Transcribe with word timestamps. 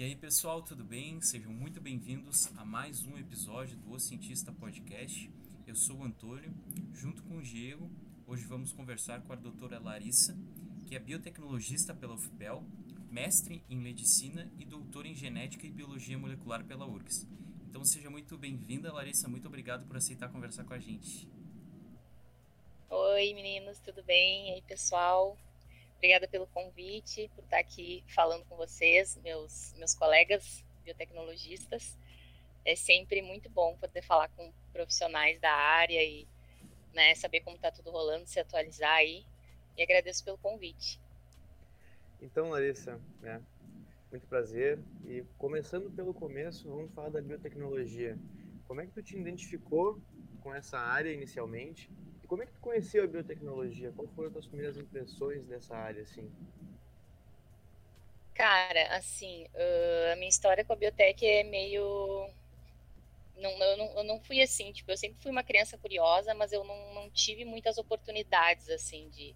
E 0.00 0.02
aí, 0.02 0.16
pessoal, 0.16 0.62
tudo 0.62 0.82
bem? 0.82 1.20
Sejam 1.20 1.52
muito 1.52 1.78
bem-vindos 1.78 2.50
a 2.56 2.64
mais 2.64 3.04
um 3.04 3.18
episódio 3.18 3.76
do 3.76 3.92
O 3.92 4.00
Cientista 4.00 4.50
Podcast. 4.50 5.30
Eu 5.66 5.76
sou 5.76 5.98
o 5.98 6.04
Antônio, 6.04 6.54
junto 6.94 7.22
com 7.24 7.36
o 7.36 7.42
Diego. 7.42 7.86
Hoje 8.26 8.46
vamos 8.46 8.72
conversar 8.72 9.20
com 9.20 9.34
a 9.34 9.36
doutora 9.36 9.78
Larissa, 9.78 10.34
que 10.86 10.96
é 10.96 10.98
biotecnologista 10.98 11.92
pela 11.94 12.14
UFPEL, 12.14 12.64
mestre 13.10 13.62
em 13.68 13.76
medicina 13.76 14.50
e 14.58 14.64
doutora 14.64 15.06
em 15.06 15.14
genética 15.14 15.66
e 15.66 15.70
biologia 15.70 16.16
molecular 16.16 16.64
pela 16.64 16.86
URGS. 16.86 17.26
Então 17.68 17.84
seja 17.84 18.08
muito 18.08 18.38
bem-vinda, 18.38 18.90
Larissa. 18.90 19.28
Muito 19.28 19.48
obrigado 19.48 19.86
por 19.86 19.98
aceitar 19.98 20.30
conversar 20.30 20.64
com 20.64 20.72
a 20.72 20.78
gente. 20.78 21.28
Oi, 22.88 23.34
meninos, 23.34 23.78
tudo 23.80 24.02
bem? 24.02 24.48
E 24.48 24.54
aí, 24.54 24.62
pessoal? 24.62 25.36
Obrigada 26.00 26.26
pelo 26.26 26.46
convite, 26.46 27.30
por 27.34 27.44
estar 27.44 27.58
aqui 27.58 28.02
falando 28.08 28.42
com 28.46 28.56
vocês, 28.56 29.20
meus, 29.22 29.74
meus 29.76 29.94
colegas 29.94 30.64
biotecnologistas. 30.82 31.98
É 32.64 32.74
sempre 32.74 33.20
muito 33.20 33.50
bom 33.50 33.76
poder 33.76 34.00
falar 34.00 34.30
com 34.30 34.50
profissionais 34.72 35.38
da 35.42 35.52
área 35.52 36.02
e 36.02 36.26
né, 36.94 37.14
saber 37.14 37.40
como 37.40 37.56
está 37.56 37.70
tudo 37.70 37.90
rolando, 37.90 38.26
se 38.26 38.40
atualizar 38.40 38.94
aí. 38.94 39.26
E 39.76 39.82
agradeço 39.82 40.24
pelo 40.24 40.38
convite. 40.38 40.98
Então, 42.22 42.48
Larissa, 42.48 42.98
né, 43.20 43.42
muito 44.10 44.26
prazer. 44.26 44.78
E 45.04 45.22
começando 45.36 45.90
pelo 45.90 46.14
começo, 46.14 46.66
vamos 46.66 46.94
falar 46.94 47.10
da 47.10 47.20
biotecnologia. 47.20 48.18
Como 48.66 48.80
é 48.80 48.86
que 48.86 48.92
tu 48.92 49.02
te 49.02 49.18
identificou 49.18 50.00
com 50.40 50.54
essa 50.54 50.78
área 50.78 51.12
inicialmente? 51.12 51.90
Como 52.30 52.44
é 52.44 52.46
que 52.46 52.52
tu 52.52 52.60
conheceu 52.60 53.02
a 53.02 53.08
biotecnologia? 53.08 53.90
Quais 53.90 54.08
foram 54.12 54.28
as 54.28 54.32
tuas 54.32 54.46
primeiras 54.46 54.76
impressões 54.76 55.44
dessa 55.46 55.74
área, 55.76 56.00
assim? 56.00 56.30
Cara, 58.32 58.86
assim, 58.94 59.46
uh, 59.46 60.12
a 60.12 60.14
minha 60.14 60.28
história 60.28 60.64
com 60.64 60.72
a 60.72 60.76
biotech 60.76 61.26
é 61.26 61.42
meio... 61.42 62.30
Não, 63.36 63.50
eu, 63.50 63.76
não, 63.76 63.98
eu 63.98 64.04
não 64.04 64.20
fui 64.20 64.40
assim, 64.40 64.70
tipo, 64.70 64.92
eu 64.92 64.96
sempre 64.96 65.20
fui 65.20 65.32
uma 65.32 65.42
criança 65.42 65.76
curiosa, 65.76 66.32
mas 66.32 66.52
eu 66.52 66.62
não, 66.62 66.94
não 66.94 67.10
tive 67.10 67.44
muitas 67.44 67.78
oportunidades, 67.78 68.68
assim, 68.68 69.08
de, 69.08 69.34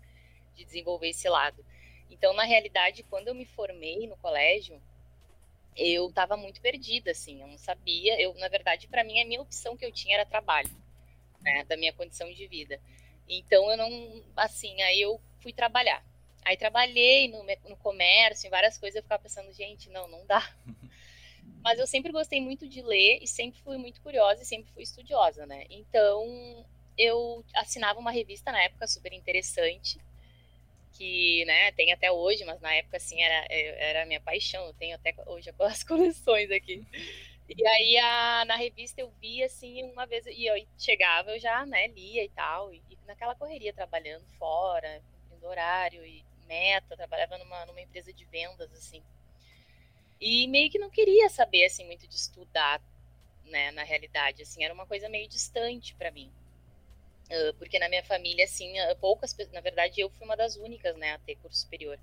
de 0.55 0.65
desenvolver 0.65 1.09
esse 1.09 1.29
lado. 1.29 1.67
Então, 2.09 2.33
na 2.33 2.45
realidade, 2.45 3.03
quando 3.03 3.27
eu 3.27 3.35
me 3.35 3.45
formei 3.45 4.07
no 4.07 4.17
colégio, 4.19 4.81
eu 5.77 6.09
estava 6.11 6.37
muito 6.37 6.61
perdida, 6.61 7.11
assim, 7.11 7.43
eu 7.43 7.49
não 7.49 7.59
sabia. 7.59 8.21
Eu, 8.23 8.35
na 8.35 8.47
verdade, 8.47 8.87
para 8.87 9.03
mim, 9.03 9.21
a 9.21 9.27
minha 9.27 9.43
opção 9.43 9.77
que 9.77 9.85
eu 9.85 9.91
tinha 9.91 10.15
era 10.15 10.25
trabalho, 10.25 10.71
né, 11.45 11.65
da 11.65 11.77
minha 11.77 11.93
condição 11.93 12.33
de 12.33 12.47
vida. 12.47 12.81
Então, 13.29 13.71
eu 13.71 13.77
não, 13.77 14.23
assim, 14.37 14.81
aí 14.83 15.01
eu 15.01 15.21
fui 15.41 15.53
trabalhar. 15.53 16.05
Aí 16.45 16.57
trabalhei 16.57 17.29
no, 17.29 17.45
no 17.69 17.77
comércio, 17.77 18.47
em 18.47 18.51
várias 18.51 18.77
coisas, 18.77 18.97
eu 18.97 19.03
ficava 19.03 19.23
pensando, 19.23 19.53
gente, 19.53 19.89
não, 19.91 20.09
não 20.09 20.27
dá. 20.27 20.43
Mas 21.63 21.79
eu 21.79 21.87
sempre 21.87 22.13
gostei 22.13 22.41
muito 22.41 22.69
de 22.69 22.83
ler 22.83 23.21
e 23.23 23.27
sempre 23.27 23.61
fui 23.63 23.79
muito 23.79 24.01
curiosa 24.03 24.43
e 24.43 24.47
sempre 24.47 24.71
fui 24.73 24.83
estudiosa, 24.83 25.47
né? 25.47 25.65
Então, 25.71 26.67
eu 26.99 27.45
assinava 27.55 27.99
uma 27.99 28.11
revista 28.11 28.53
na 28.53 28.63
época 28.63 28.87
super 28.87 29.13
interessante, 29.15 29.99
que 30.93 31.45
né, 31.47 31.73
tem 31.73 31.93
até 31.93 32.11
hoje, 32.13 32.45
mas 32.45 32.61
na 32.61 32.73
época 32.75 32.99
assim 32.99 33.21
era, 33.21 33.47
é, 33.49 33.91
era 33.91 34.03
a 34.03 34.07
minha 34.07 34.21
paixão, 34.21 34.65
eu 34.67 34.75
tenho 34.75 34.95
até 34.95 35.15
hoje 35.27 35.51
as 35.59 35.83
coleções 35.85 36.51
aqui. 36.51 36.87
E 37.49 37.67
aí 37.67 37.99
a, 37.99 38.45
na 38.47 38.57
revista 38.57 39.01
eu 39.01 39.11
vi 39.21 39.43
assim 39.43 39.83
uma 39.85 40.07
vez, 40.07 40.27
e 40.27 40.47
eu 40.47 40.55
chegava, 40.79 41.31
eu 41.31 41.39
já 41.39 41.65
né, 41.67 41.89
lia 41.89 42.25
e 42.25 42.29
tal, 42.31 42.73
e, 42.73 42.83
e 42.91 42.99
naquela 43.07 43.35
correria 43.35 43.73
trabalhando 43.73 44.25
fora, 44.39 45.03
cumprindo 45.21 45.47
horário 45.47 46.05
e 46.07 46.25
meta, 46.47 46.97
trabalhava 46.97 47.37
numa, 47.39 47.67
numa 47.67 47.81
empresa 47.81 48.13
de 48.13 48.25
vendas, 48.27 48.73
assim. 48.73 49.03
E 50.21 50.49
meio 50.49 50.71
que 50.71 50.79
não 50.79 50.91
queria 50.91 51.29
saber 51.29 51.67
assim 51.67 51.85
muito 51.85 52.07
de 52.07 52.15
estudar, 52.15 52.81
né, 53.45 53.71
na 53.73 53.83
realidade, 53.83 54.43
assim, 54.43 54.65
era 54.65 54.73
uma 54.73 54.87
coisa 54.87 55.09
meio 55.09 55.29
distante 55.29 55.95
para 55.95 56.11
mim. 56.11 56.33
Uh, 57.31 57.55
porque 57.55 57.79
na 57.79 57.89
minha 57.89 58.05
família, 58.05 58.45
assim, 58.45 58.75
poucas 59.01 59.33
pessoas, 59.35 59.55
na 59.55 59.61
verdade, 59.61 60.01
eu 60.01 60.11
fui 60.11 60.27
uma 60.27 60.37
das 60.37 60.57
únicas, 60.57 60.97
né, 60.97 61.13
a 61.13 61.19
ter 61.19 61.37
curso 61.37 61.61
superior. 61.61 61.99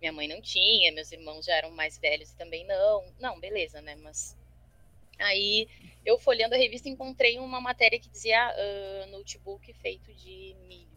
Minha 0.00 0.12
mãe 0.12 0.28
não 0.28 0.40
tinha, 0.40 0.92
meus 0.92 1.10
irmãos 1.12 1.44
já 1.44 1.54
eram 1.54 1.70
mais 1.70 1.98
velhos 1.98 2.30
e 2.30 2.36
também 2.36 2.64
não. 2.66 3.04
Não, 3.20 3.40
beleza, 3.40 3.80
né, 3.80 3.94
mas... 3.96 4.36
Aí, 5.18 5.68
eu 6.04 6.18
folhando 6.18 6.54
a 6.54 6.58
revista, 6.58 6.88
encontrei 6.88 7.38
uma 7.38 7.60
matéria 7.60 7.98
que 7.98 8.08
dizia 8.08 8.54
uh, 8.54 9.10
notebook 9.10 9.72
feito 9.74 10.12
de 10.14 10.56
milho. 10.66 10.90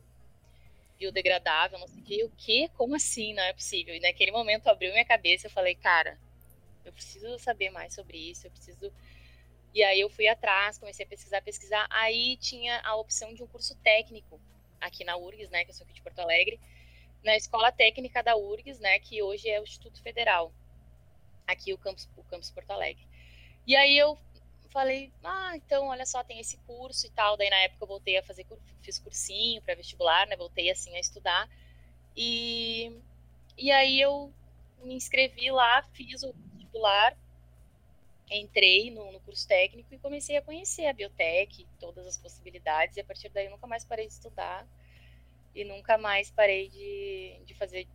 Biodegradável, 0.97 1.77
não 1.77 1.87
sei 1.87 2.23
o 2.23 2.31
que. 2.37 2.65
O? 2.65 2.69
Como 2.69 2.95
assim? 2.95 3.33
Não 3.33 3.43
é 3.43 3.53
possível. 3.53 3.93
E 3.93 3.99
naquele 3.99 4.31
momento 4.31 4.67
abriu 4.67 4.91
minha 4.91 5.05
cabeça, 5.05 5.47
eu 5.47 5.51
falei, 5.51 5.75
cara, 5.75 6.17
eu 6.85 6.93
preciso 6.93 7.37
saber 7.39 7.69
mais 7.69 7.93
sobre 7.93 8.17
isso, 8.17 8.47
eu 8.47 8.51
preciso 8.51 8.91
e 9.75 9.83
aí 9.83 9.99
eu 9.99 10.09
fui 10.09 10.25
atrás, 10.25 10.77
comecei 10.77 11.05
a 11.05 11.09
pesquisar, 11.09 11.41
pesquisar. 11.41 11.85
Aí 11.89 12.37
tinha 12.37 12.79
a 12.79 12.95
opção 12.95 13.33
de 13.33 13.43
um 13.43 13.47
curso 13.47 13.75
técnico 13.79 14.39
aqui 14.79 15.03
na 15.03 15.17
URGS, 15.17 15.49
né, 15.49 15.65
que 15.65 15.71
eu 15.71 15.75
sou 15.75 15.83
aqui 15.83 15.93
de 15.93 16.01
Porto 16.01 16.19
Alegre, 16.19 16.57
na 17.21 17.35
Escola 17.35 17.73
Técnica 17.73 18.23
da 18.23 18.37
URGS, 18.37 18.79
né, 18.79 18.97
que 18.99 19.21
hoje 19.21 19.49
é 19.49 19.59
o 19.59 19.63
Instituto 19.63 20.01
Federal, 20.01 20.53
aqui 21.45 21.73
o 21.73 21.77
campus, 21.77 22.07
o 22.15 22.23
campus 22.23 22.51
Porto 22.51 22.71
Alegre. 22.71 23.05
E 23.67 23.75
aí 23.75 23.97
eu 23.97 24.17
falei, 24.69 25.11
ah, 25.23 25.53
então 25.55 25.87
olha 25.87 26.05
só, 26.05 26.23
tem 26.23 26.39
esse 26.39 26.57
curso 26.67 27.07
e 27.07 27.09
tal. 27.11 27.37
Daí 27.37 27.49
na 27.49 27.57
época 27.57 27.83
eu 27.83 27.87
voltei 27.87 28.17
a 28.17 28.23
fazer, 28.23 28.45
fiz 28.81 28.99
cursinho 28.99 29.61
para 29.61 29.75
vestibular, 29.75 30.27
né, 30.27 30.35
voltei 30.35 30.69
assim 30.69 30.95
a 30.95 30.99
estudar. 30.99 31.49
E, 32.15 32.91
e 33.57 33.71
aí 33.71 33.99
eu 33.99 34.31
me 34.83 34.93
inscrevi 34.93 35.51
lá, 35.51 35.83
fiz 35.93 36.23
o 36.23 36.33
vestibular 36.53 37.17
entrei 38.29 38.89
no, 38.91 39.11
no, 39.11 39.19
curso 39.19 39.47
técnico 39.47 39.93
e 39.93 39.99
comecei 39.99 40.35
a 40.37 40.41
conhecer 40.41 40.87
a 40.87 40.93
biotech, 40.93 41.67
todas 41.79 42.05
as 42.07 42.17
possibilidades, 42.17 42.97
e 42.97 43.01
a 43.01 43.03
partir 43.03 43.29
daí 43.29 43.45
eu 43.45 43.51
nunca 43.51 43.67
mais 43.67 43.85
parei 43.85 44.07
de 44.07 44.13
estudar 44.13 44.67
e 45.53 45.63
nunca 45.63 45.97
mais 45.97 46.31
parei 46.31 46.69
de, 46.69 47.39
de 47.45 47.53
fazer, 47.53 47.87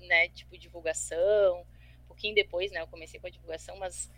né, 0.00 0.28
tipo, 0.28 0.56
divulgação. 0.56 1.62
Um 2.04 2.06
pouquinho 2.06 2.34
depois, 2.34 2.70
né, 2.70 2.80
eu 2.80 2.86
comecei 2.86 3.18
com 3.18 3.26
a 3.26 3.30
divulgação, 3.30 3.76
mas 3.78 4.10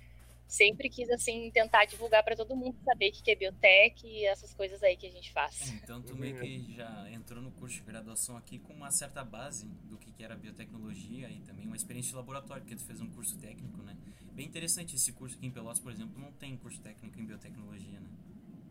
sempre 0.50 0.91
quis, 0.91 1.09
assim, 1.11 1.50
tentar 1.53 1.84
divulgar 1.84 2.25
para 2.25 2.34
todo 2.34 2.56
mundo 2.56 2.77
saber 2.84 3.11
o 3.11 3.12
que 3.12 3.31
é 3.31 3.37
biotech 3.37 4.06
e 4.06 4.27
essas 4.27 4.53
coisas 4.53 4.83
aí 4.83 4.97
que 4.97 5.06
a 5.06 5.11
gente 5.11 5.33
faz. 5.33 5.71
É, 5.71 5.75
então, 5.77 6.03
tu 6.03 6.16
meio 6.16 6.38
que 6.38 6.75
já 6.75 7.09
entrou 7.11 7.41
no 7.41 7.53
curso 7.53 7.77
de 7.77 7.83
graduação 7.83 8.37
aqui 8.37 8.59
com 8.59 8.75
uma 8.75 8.91
certa 8.91 9.25
base 9.25 9.69
do 9.88 9.97
que 9.97 10.11
era 10.22 10.37
biotecnologia 10.37 11.31
e 11.31 11.41
também 11.41 11.66
uma 11.66 11.77
experiência 11.77 12.11
de 12.11 12.16
laboratório, 12.16 12.62
porque 12.62 12.77
tu 12.77 12.84
fez 12.84 13.00
um 13.00 13.09
curso 13.09 13.38
técnico, 13.38 13.83
né? 13.83 13.97
Bem 14.33 14.47
interessante 14.47 14.97
esse 14.97 15.12
curso 15.12 15.37
aqui 15.37 15.47
em 15.47 15.50
Pelotas, 15.50 15.78
por 15.78 15.93
exemplo, 15.93 16.21
não 16.21 16.33
tem 16.33 16.56
curso 16.56 16.81
técnico 16.81 17.19
em 17.19 17.25
biotecnologia, 17.25 18.00
né? 18.00 18.09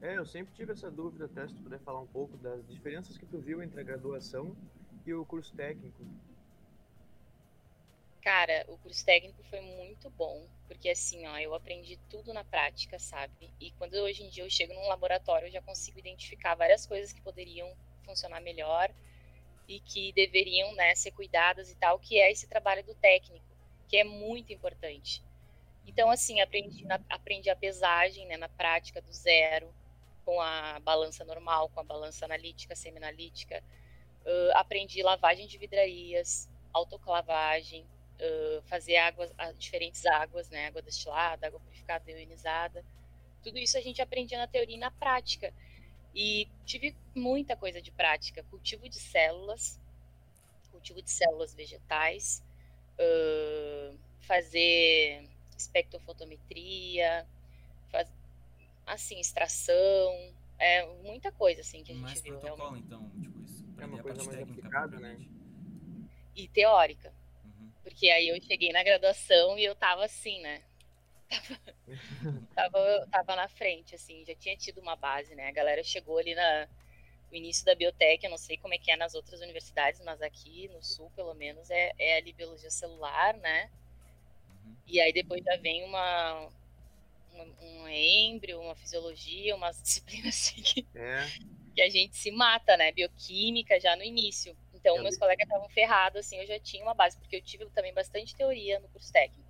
É, 0.02 0.18
eu 0.18 0.26
sempre 0.26 0.54
tive 0.54 0.72
essa 0.74 0.92
dúvida, 0.92 1.26
até 1.26 1.48
se 1.48 1.56
tu 1.56 1.64
puder 1.64 1.80
falar 1.80 2.02
um 2.02 2.08
pouco 2.08 2.38
das 2.38 2.66
diferenças 2.68 3.18
que 3.18 3.26
tu 3.26 3.40
viu 3.40 3.64
entre 3.64 3.80
a 3.82 3.84
graduação 3.84 4.56
e 5.06 5.14
o 5.14 5.26
curso 5.26 5.54
técnico. 5.56 6.06
Cara, 8.30 8.64
o 8.68 8.78
curso 8.78 9.04
técnico 9.04 9.42
foi 9.46 9.60
muito 9.60 10.08
bom, 10.12 10.46
porque 10.68 10.88
assim, 10.90 11.26
ó, 11.26 11.40
eu 11.40 11.56
aprendi 11.56 11.98
tudo 12.12 12.32
na 12.32 12.44
prática, 12.44 13.00
sabe? 13.00 13.52
E 13.60 13.72
quando 13.72 13.96
hoje 13.96 14.22
em 14.22 14.30
dia 14.30 14.44
eu 14.44 14.50
chego 14.52 14.72
num 14.72 14.88
laboratório, 14.88 15.48
eu 15.48 15.52
já 15.52 15.64
consigo 15.64 15.98
identificar 15.98 16.54
várias 16.54 16.86
coisas 16.86 17.12
que 17.12 17.22
poderiam 17.22 17.76
funcionar 18.06 18.40
melhor 18.40 18.92
e 19.68 19.80
que 19.80 20.14
deveriam, 20.14 20.72
né, 20.76 20.94
ser 20.94 21.10
cuidadas 21.10 21.72
e 21.72 21.76
tal, 21.78 21.98
que 21.98 22.20
é 22.20 22.32
esse 22.32 22.48
trabalho 22.48 22.84
do 22.84 22.94
técnico, 22.94 23.44
que 23.88 23.98
é 23.98 24.04
muito 24.04 24.54
importante. 24.54 25.24
Então, 25.88 26.12
assim, 26.12 26.40
aprendi, 26.40 26.86
na, 26.86 27.02
aprendi 27.10 27.50
a 27.50 27.56
pesagem 27.56 28.28
né, 28.28 28.38
na 28.38 28.48
prática 28.48 29.02
do 29.02 29.12
zero, 29.12 29.74
com 30.24 30.40
a 30.40 30.80
balança 30.82 31.26
normal, 31.26 31.68
com 31.70 31.80
a 31.80 31.84
balança 31.84 32.26
analítica, 32.26 32.76
semi-analítica. 32.76 33.64
Uh, 34.24 34.52
aprendi 34.54 35.02
lavagem 35.02 35.48
de 35.48 35.58
vidrarias, 35.58 36.48
autoclavagem, 36.72 37.88
uh, 38.20 38.62
fazer 38.64 38.98
águas, 38.98 39.32
diferentes 39.58 40.06
águas, 40.06 40.50
né, 40.50 40.68
água 40.68 40.82
destilada, 40.82 41.48
água 41.48 41.60
purificada, 41.60 42.10
ionizada. 42.12 42.84
Tudo 43.42 43.58
isso 43.58 43.78
a 43.78 43.82
gente 43.82 44.02
aprendia 44.02 44.38
na 44.38 44.48
teoria 44.48 44.76
e 44.76 44.80
na 44.80 44.92
prática. 44.92 45.54
E 46.14 46.48
tive 46.66 46.96
muita 47.16 47.56
coisa 47.56 47.82
de 47.82 47.92
prática, 47.92 48.44
cultivo 48.50 48.90
de 48.90 49.00
células, 49.00 49.80
cultivo 50.72 51.02
de 51.02 51.10
células 51.12 51.54
vegetais, 51.54 52.44
uh, 53.00 53.98
fazer 54.22 55.24
espectrofotometria, 55.58 57.28
faz, 57.92 58.12
assim, 58.86 59.20
extração, 59.20 60.34
é 60.58 60.86
muita 61.04 61.32
coisa 61.32 61.62
assim 61.62 61.84
que 61.84 61.92
a 61.92 61.96
gente 61.96 62.04
mais 62.04 62.22
viu. 62.22 62.40
protocolo, 62.40 62.58
realmente. 62.58 62.86
então, 62.86 63.10
tipo 63.22 63.42
isso. 63.42 63.66
É 63.78 63.86
uma 63.86 64.02
coisa 64.02 64.24
mais 64.24 64.42
aplicada, 64.42 65.00
né? 65.00 65.18
E 66.36 66.48
teórica. 66.48 67.14
Uhum. 67.60 67.72
Porque 67.84 68.10
aí 68.10 68.30
eu 68.30 68.42
cheguei 68.42 68.72
na 68.72 68.84
graduação 68.84 69.58
e 69.58 69.64
eu 69.64 69.76
tava 69.76 70.06
assim, 70.06 70.40
né? 70.42 70.62
Tava, 71.30 71.60
tava, 72.56 73.08
tava 73.12 73.36
na 73.36 73.48
frente, 73.48 73.96
assim, 73.96 74.26
já 74.26 74.34
tinha 74.36 74.58
tido 74.58 74.82
uma 74.82 74.96
base, 74.96 75.36
né? 75.36 75.48
A 75.48 75.52
galera 75.52 75.84
chegou 75.84 76.18
ali 76.18 76.34
na, 76.34 76.68
no 77.30 77.38
início 77.38 77.66
da 77.66 77.76
biotech, 77.76 78.24
eu 78.24 78.32
não 78.32 78.38
sei 78.38 78.58
como 78.58 78.74
é 78.74 78.78
que 78.78 78.92
é 78.92 78.98
nas 78.98 79.14
outras 79.14 79.42
universidades, 79.42 80.02
mas 80.04 80.22
aqui 80.22 80.68
no 80.70 80.84
sul, 80.84 81.12
pelo 81.16 81.34
menos, 81.36 81.70
é, 81.70 81.92
é 82.00 82.18
ali 82.18 82.34
biologia 82.34 82.72
celular, 82.72 83.36
né? 83.36 83.70
E 84.88 85.00
aí 85.00 85.14
depois 85.14 85.44
já 85.44 85.56
vem 85.58 85.84
uma, 85.84 86.50
uma 87.32 87.46
um 87.62 87.88
êmbrio, 87.88 88.60
uma 88.60 88.76
fisiologia, 88.76 89.56
uma 89.56 89.72
disciplina 89.82 90.30
assim 90.30 90.62
que, 90.62 90.86
é. 90.96 91.28
que 91.76 91.82
a 91.82 91.90
gente 91.90 92.18
se 92.18 92.32
mata, 92.32 92.76
né? 92.76 92.92
Bioquímica 92.92 93.80
já 93.80 93.96
no 93.96 94.04
início. 94.04 94.58
Então, 94.80 94.96
eu 94.96 95.04
meus 95.04 95.16
li... 95.16 95.20
colegas 95.20 95.44
estavam 95.44 95.70
ferrados, 95.70 96.20
assim, 96.20 96.38
eu 96.38 96.48
já 96.48 96.60
tinha 96.60 96.84
uma 96.84 96.94
base, 96.94 97.18
porque 97.18 97.36
eu 97.36 97.42
tive 97.42 97.66
também 97.72 97.94
bastante 97.94 98.36
teoria 98.36 98.80
no 98.80 98.88
curso 98.90 99.12
técnico. 99.12 99.48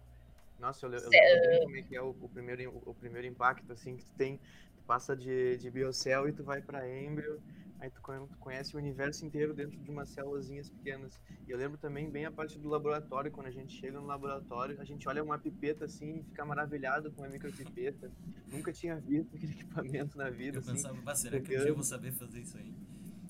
Nossa, 0.60 0.86
eu, 0.86 0.92
eu 0.92 1.10
lembro 1.10 1.60
como 1.62 1.78
é 1.78 1.81
que 1.81 1.96
é 1.96 2.02
o, 2.02 2.10
o, 2.10 2.30
primeiro, 2.30 2.81
o 2.86 2.94
primeiro 2.94 3.28
impacto, 3.28 3.72
assim, 3.72 3.96
que 3.96 4.04
tu 4.04 4.14
tem, 4.14 4.38
tu 4.76 4.84
passa 4.86 5.16
de, 5.16 5.58
de 5.58 5.70
biocel 5.70 6.28
e 6.28 6.34
tu 6.34 6.44
vai 6.44 6.62
para 6.62 6.88
êmbrio, 6.90 7.42
aí 7.80 7.90
tu 7.90 8.02
conhece 8.40 8.76
o 8.76 8.78
universo 8.78 9.26
inteiro 9.26 9.54
dentro 9.54 9.78
de 9.78 9.90
umas 9.90 10.10
célulazinhas 10.10 10.70
pequenas. 10.70 11.18
E 11.48 11.52
eu 11.52 11.58
lembro 11.58 11.78
também 11.78 12.10
bem 12.10 12.25
a 12.25 12.32
parte 12.32 12.60
do 12.60 12.68
laboratório, 12.68 13.32
quando 13.32 13.48
a 13.48 13.52
gente 13.52 13.80
chega 13.80 14.02
no 14.02 14.06
laboratório, 14.06 14.82
a 14.82 14.84
gente 14.84 15.08
olha 15.08 15.24
uma 15.24 15.40
pipeta 15.40 15.86
assim 15.86 16.20
e 16.20 16.24
fica 16.24 16.44
maravilhado 16.44 17.10
com 17.12 17.24
a 17.24 17.30
micropipeta. 17.30 18.12
Nunca 18.48 18.74
tinha 18.74 18.98
visto 18.98 19.34
aquele 19.34 19.54
equipamento 19.62 20.18
na 20.18 20.30
vida. 20.30 20.58
Eu 20.58 20.62
assim, 20.62 20.74
pensava, 20.74 21.16
será 21.16 21.40
que 21.40 21.56
um 21.56 21.60
dia 21.60 21.70
eu 21.70 21.75
vou 21.75 21.84
saber 21.86 22.12
fazer 22.12 22.40
isso 22.40 22.58
aí? 22.58 22.74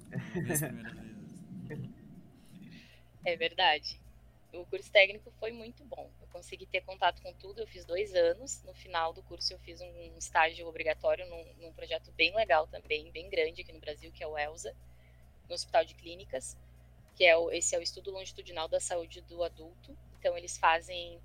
É 3.25 3.36
verdade 3.36 4.00
o 4.54 4.66
curso 4.66 4.92
técnico 4.92 5.31
foi 5.39 5.51
muito 5.51 5.83
bom. 5.86 6.10
Eu 6.21 6.27
consegui 6.30 6.66
ter 6.66 6.81
contato 6.81 7.21
com 7.21 7.31
tudo, 7.33 7.62
eu 7.62 7.68
fiz 7.68 7.86
dois 7.86 8.16
anos. 8.16 8.63
No 8.63 8.74
final 8.74 9.13
do 9.13 9.21
curso, 9.24 9.54
eu 9.54 9.60
fiz 9.60 9.80
um 9.81 10.18
estágio 10.18 10.68
obrigatório 10.68 11.27
num, 11.27 11.54
num 11.66 11.74
projeto 11.74 12.12
bem 12.13 12.33
legal 12.36 12.68
também, 12.68 13.12
bem 13.12 13.30
grande 13.30 13.62
aqui 13.62 13.71
no 13.71 13.80
Brasil, 13.80 14.12
que 14.12 14.24
é 14.24 14.27
o 14.27 14.38
ELSA, 14.38 14.75
no 15.48 15.54
Hospital 15.54 15.86
de 15.86 15.94
Clínicas, 15.94 16.57
que 17.16 17.25
é 17.25 17.38
o, 17.38 17.51
esse 17.51 17.75
é 17.75 17.80
o 17.80 17.81
estudo 17.81 18.12
longitudinal 18.12 18.68
da 18.68 18.80
saúde 18.80 19.21
do 19.21 19.44
adulto. 19.44 19.95
Então, 20.19 20.38
eles 20.38 20.57
fazem 20.57 21.19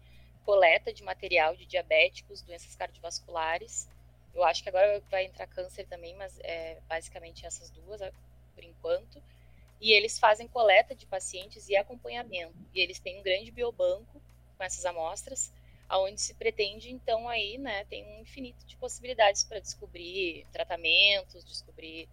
coleta 0.44 0.92
de 0.92 1.02
material 1.02 1.56
de 1.56 1.64
diabéticos, 1.64 2.42
doenças 2.42 2.76
cardiovasculares. 2.76 3.88
Eu 4.34 4.44
acho 4.44 4.62
que 4.62 4.68
agora 4.68 5.02
vai 5.10 5.24
entrar 5.24 5.46
câncer 5.46 5.86
também, 5.86 6.14
mas 6.16 6.38
é 6.40 6.78
basicamente 6.86 7.46
essas 7.46 7.70
duas 7.70 8.00
por 8.54 8.62
enquanto 8.62 9.22
e 9.84 9.92
eles 9.92 10.18
fazem 10.18 10.48
coleta 10.48 10.94
de 10.94 11.04
pacientes 11.04 11.68
e 11.68 11.76
acompanhamento. 11.76 12.54
E 12.74 12.80
eles 12.80 12.98
têm 12.98 13.20
um 13.20 13.22
grande 13.22 13.50
biobanco 13.50 14.18
com 14.56 14.64
essas 14.64 14.86
amostras, 14.86 15.52
aonde 15.86 16.18
se 16.22 16.32
pretende 16.32 16.90
então 16.90 17.28
aí, 17.28 17.58
né, 17.58 17.84
tem 17.84 18.02
um 18.02 18.22
infinito 18.22 18.64
de 18.64 18.78
possibilidades 18.78 19.44
para 19.44 19.58
descobrir 19.58 20.46
tratamentos, 20.50 21.44
descobrir 21.44 22.08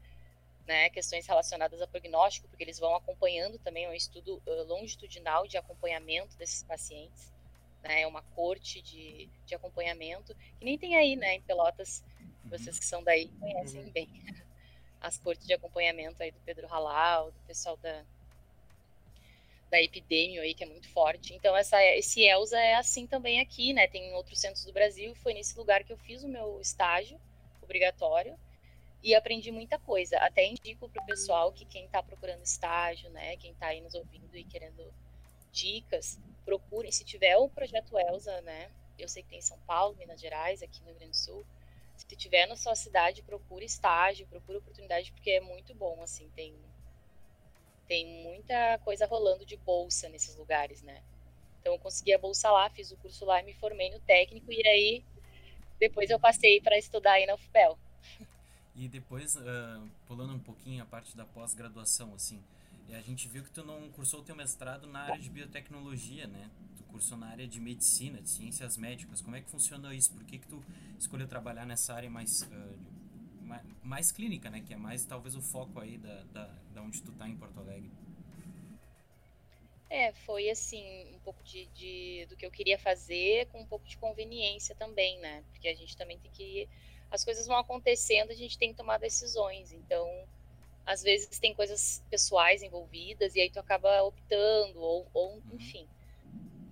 né, 0.68 0.90
questões 0.90 1.26
relacionadas 1.26 1.82
a 1.82 1.88
prognóstico, 1.88 2.46
porque 2.50 2.62
eles 2.62 2.78
vão 2.78 2.94
acompanhando 2.94 3.58
também 3.60 3.86
é 3.86 3.90
um 3.90 3.94
estudo 3.94 4.44
uh, 4.46 4.64
longitudinal 4.68 5.48
de 5.48 5.56
acompanhamento 5.56 6.36
desses 6.36 6.64
pacientes, 6.64 7.32
né, 7.82 8.02
é 8.02 8.08
uma 8.08 8.22
corte 8.36 8.82
de, 8.82 9.30
de 9.46 9.56
acompanhamento 9.56 10.36
que 10.60 10.66
nem 10.66 10.78
tem 10.78 10.98
aí, 10.98 11.16
né, 11.16 11.36
em 11.36 11.42
Pelotas, 11.42 12.04
uhum. 12.20 12.50
vocês 12.50 12.78
que 12.78 12.86
são 12.86 13.02
daí 13.02 13.30
conhecem 13.40 13.80
uhum. 13.80 13.92
bem 13.92 14.10
as 15.02 15.18
cortes 15.18 15.46
de 15.46 15.54
acompanhamento 15.54 16.22
aí 16.22 16.32
do 16.32 16.40
Pedro 16.42 16.68
Halal, 16.68 17.32
do 17.32 17.40
pessoal 17.48 17.76
da 17.78 18.04
da 19.72 19.82
Epidemio 19.82 20.42
aí, 20.42 20.54
que 20.54 20.66
é 20.66 20.68
muito 20.68 20.90
forte. 20.90 21.34
Então, 21.34 21.56
essa, 21.56 21.82
esse 21.96 22.22
ELSA 22.22 22.60
é 22.60 22.76
assim 22.76 23.08
também 23.08 23.40
aqui, 23.40 23.72
né? 23.72 23.88
Tem 23.88 24.10
em 24.10 24.14
outros 24.14 24.38
centros 24.38 24.66
do 24.66 24.74
Brasil. 24.74 25.16
Foi 25.16 25.34
nesse 25.34 25.58
lugar 25.58 25.86
que 25.86 25.94
eu 25.94 25.98
fiz 25.98 26.24
o 26.24 26.28
meu 26.28 26.60
estágio 26.60 27.18
obrigatório 27.62 28.38
e 29.02 29.16
aprendi 29.16 29.50
muita 29.50 29.80
coisa. 29.80 30.18
Até 30.18 30.46
indico 30.46 30.90
para 30.90 31.02
o 31.02 31.06
pessoal 31.06 31.54
que 31.54 31.64
quem 31.64 31.86
está 31.86 32.04
procurando 32.04 32.44
estágio, 32.44 33.10
né? 33.12 33.38
Quem 33.38 33.52
está 33.54 33.68
aí 33.68 33.80
nos 33.80 33.94
ouvindo 33.94 34.36
e 34.38 34.44
querendo 34.44 34.94
dicas, 35.54 36.20
procurem. 36.44 36.92
Se 36.92 37.06
tiver 37.06 37.38
o 37.38 37.48
projeto 37.48 37.98
ELSA, 37.98 38.42
né? 38.42 38.70
Eu 39.00 39.08
sei 39.08 39.24
que 39.24 39.30
tem 39.30 39.40
em 39.40 39.42
São 39.42 39.58
Paulo, 39.60 39.96
Minas 39.96 40.20
Gerais, 40.20 40.62
aqui 40.62 40.82
no 40.82 40.88
Rio 40.88 40.96
Grande 40.96 41.12
do 41.12 41.18
Sul 41.18 41.46
se 42.08 42.16
tiver 42.16 42.46
na 42.48 42.56
sua 42.56 42.76
cidade, 42.76 43.22
procura 43.22 43.64
estágio, 43.64 44.28
procura 44.28 44.58
oportunidade, 44.58 45.12
porque 45.12 45.32
é 45.32 45.40
muito 45.40 45.74
bom, 45.74 46.02
assim, 46.02 46.30
tem, 46.36 46.54
tem 47.88 48.06
muita 48.24 48.80
coisa 48.80 49.06
rolando 49.06 49.46
de 49.46 49.56
bolsa 49.58 50.10
nesses 50.10 50.36
lugares, 50.36 50.82
né? 50.82 51.02
Então 51.60 51.74
eu 51.74 51.80
consegui 51.80 52.14
a 52.14 52.18
bolsa 52.18 52.52
lá, 52.52 52.70
fiz 52.70 52.92
o 52.92 52.98
curso 52.98 53.24
lá 53.24 53.40
e 53.40 53.46
me 53.46 53.54
formei 53.54 53.90
no 53.92 54.00
técnico, 54.00 54.52
e 54.52 54.68
aí 54.68 55.06
depois 55.80 56.10
eu 56.10 56.20
passei 56.20 56.60
para 56.60 56.78
estudar 56.78 57.14
aí 57.14 57.26
na 57.26 57.36
UFPEL. 57.36 57.78
E 58.76 58.88
depois, 58.88 59.36
uh, 59.36 59.90
pulando 60.08 60.34
um 60.34 60.40
pouquinho 60.40 60.82
a 60.82 60.86
parte 60.86 61.16
da 61.16 61.26
pós-graduação, 61.26 62.14
assim, 62.16 62.42
a 62.96 63.02
gente 63.02 63.28
viu 63.28 63.44
que 63.44 63.52
tu 63.52 63.64
não 63.64 63.90
cursou 63.92 64.20
o 64.20 64.24
teu 64.24 64.36
mestrado 64.36 64.88
na 64.88 65.02
área 65.02 65.20
de 65.20 65.30
biotecnologia, 65.30 66.28
né? 66.28 66.50
Tu 66.78 66.84
cursou 66.84 67.18
na 67.18 67.28
área 67.28 67.48
de 67.48 67.60
medicina, 67.60 68.22
de 68.22 68.30
ciências 68.30 68.78
médicas. 68.78 69.22
Como 69.22 69.36
é 69.36 69.42
que 69.42 69.50
funciona 69.50 69.94
isso? 69.94 70.12
Por 70.14 70.24
que, 70.26 70.38
que 70.38 70.48
tu 70.48 70.64
escolheu 71.00 71.28
trabalhar 71.28 71.66
nessa 71.66 71.94
área 71.94 72.10
mais, 72.10 72.42
uh, 72.44 72.78
mais, 73.42 73.64
mais, 73.84 74.12
clínica, 74.12 74.50
né? 74.50 74.62
Que 74.62 74.74
é 74.74 74.78
mais 74.78 75.06
talvez 75.06 75.36
o 75.36 75.42
foco 75.42 75.80
aí 75.80 75.98
da, 75.98 76.24
da, 76.26 76.46
da 76.74 76.82
onde 76.82 77.02
tu 77.02 77.12
tá 77.14 77.28
em 77.28 77.36
Porto 77.36 77.60
Alegre. 77.60 77.92
É, 79.90 80.14
foi 80.26 80.50
assim, 80.50 80.84
um 81.14 81.20
pouco 81.20 81.44
de, 81.44 81.66
de, 81.68 82.26
do 82.30 82.38
que 82.38 82.46
eu 82.46 82.52
queria 82.52 82.80
fazer, 82.80 83.48
com 83.48 83.60
um 83.60 83.66
pouco 83.66 83.86
de 83.86 83.98
conveniência 83.98 84.74
também, 84.74 85.20
né? 85.20 85.44
Porque 85.52 85.68
a 85.68 85.76
gente 85.76 85.98
também 85.98 86.18
tem 86.18 86.32
que. 86.32 86.70
As 87.10 87.26
coisas 87.26 87.46
vão 87.46 87.58
acontecendo, 87.58 88.32
a 88.32 88.36
gente 88.36 88.58
tem 88.58 88.72
que 88.72 88.78
tomar 88.78 89.00
decisões. 89.00 89.74
Então, 89.74 90.08
às 90.92 91.02
vezes 91.02 91.40
tem 91.40 91.54
coisas 91.54 92.04
pessoais 92.10 92.62
envolvidas 92.62 93.34
e 93.34 93.40
aí 93.40 93.50
tu 93.50 93.60
acaba 93.60 94.04
optando 94.04 94.82
ou, 94.82 95.08
ou 95.14 95.36
uhum. 95.36 95.42
enfim. 95.54 95.88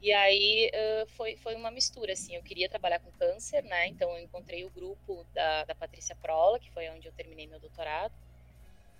E 0.01 0.12
aí 0.12 0.69
uh, 0.74 1.07
foi, 1.12 1.38
foi 1.38 1.56
uma 1.56 1.71
mistura, 1.71 2.13
assim, 2.13 2.36
eu 2.36 2.44
queria 2.44 2.69
trabalhar 2.69 3.00
com 3.00 3.12
câncer, 3.12 3.63
né, 3.63 3.88
então 3.88 4.10
eu 4.12 4.19
encontrei 4.19 4.63
o 4.66 4.69
grupo 4.69 5.25
da, 5.33 5.66
da 5.66 5.75
Patrícia 5.75 6.16
Prola, 6.16 6.60
que 6.60 6.71
foi 6.71 6.89
onde 6.89 7.07
eu 7.07 7.12
terminei 7.13 7.48
meu 7.48 7.60
doutorado, 7.60 8.13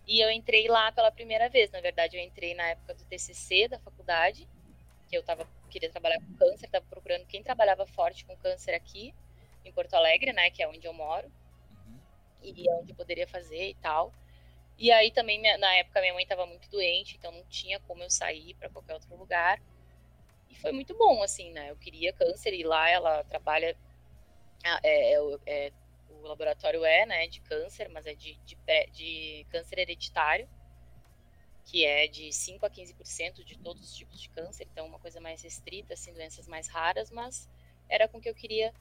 e 0.08 0.20
eu 0.20 0.30
entrei 0.30 0.68
lá 0.68 0.92
pela 0.92 1.12
primeira 1.12 1.48
vez, 1.48 1.72
na 1.72 1.80
verdade 1.80 2.18
eu 2.18 2.24
entrei 2.24 2.54
na 2.54 2.64
época 2.70 2.94
do 2.96 3.06
TCC 3.06 3.70
da 3.70 3.80
faculdade, 3.80 4.48
que 5.08 5.18
eu 5.18 5.24
tava, 5.24 5.48
queria 5.70 5.90
trabalhar 5.90 6.20
com 6.20 6.34
câncer, 6.34 6.66
estava 6.66 6.86
procurando 6.90 7.26
quem 7.28 7.42
trabalhava 7.42 7.86
forte 7.86 8.26
com 8.26 8.36
câncer 8.38 8.74
aqui, 8.74 9.14
em 9.64 9.72
Porto 9.72 9.94
Alegre, 9.94 10.34
né, 10.34 10.50
que 10.50 10.62
é 10.62 10.68
onde 10.68 10.86
eu 10.86 10.94
moro, 10.94 11.32
uhum. 11.88 12.00
e 12.44 12.70
é 12.70 12.74
onde 12.74 12.92
eu 12.92 12.96
poderia 12.96 13.28
fazer 13.28 13.70
e 13.70 13.76
tal, 13.76 14.14
e 14.80 14.92
aí 14.94 15.12
também, 15.12 15.42
na 15.58 15.76
época, 15.76 16.00
minha 16.00 16.14
mãe 16.14 16.24
estava 16.24 16.46
muito 16.46 16.70
doente, 16.70 17.18
então 17.18 17.34
não 17.34 17.44
tinha 17.46 17.82
como 17.82 18.02
eu 18.02 18.10
sair 18.10 18.54
para 18.56 18.70
qualquer 18.70 18.94
outro 18.94 19.14
lugar. 19.18 19.62
E 20.50 20.56
foi 20.56 20.72
muito 20.72 20.96
bom, 20.96 21.22
assim, 21.22 21.52
né? 21.52 21.70
Eu 21.70 21.76
queria 21.76 22.14
câncer 22.14 22.54
e 22.54 22.64
lá 22.64 22.90
ela 22.90 23.24
trabalha. 23.26 23.78
É, 24.82 25.14
é, 25.14 25.20
é, 25.46 25.72
o 26.10 26.28
laboratório 26.28 26.86
é, 26.86 27.06
né, 27.06 27.28
de 27.28 27.42
câncer, 27.42 27.90
mas 27.90 28.06
é 28.06 28.14
de, 28.14 28.36
de, 28.46 28.58
de 28.92 29.46
câncer 29.50 29.80
hereditário, 29.80 30.50
que 31.66 31.86
é 31.86 32.08
de 32.08 32.32
5 32.32 32.66
a 32.66 32.70
15% 32.70 33.44
de 33.44 33.58
todos 33.58 33.84
os 33.84 33.96
tipos 33.96 34.20
de 34.20 34.30
câncer, 34.30 34.68
então 34.72 34.86
uma 34.86 35.00
coisa 35.00 35.22
mais 35.22 35.42
restrita, 35.42 35.94
assim, 35.94 36.14
doenças 36.14 36.48
mais 36.48 36.68
raras, 36.68 37.10
mas 37.10 37.50
era 37.88 38.08
com 38.08 38.20
que 38.20 38.30
eu 38.30 38.36
queria. 38.36 38.74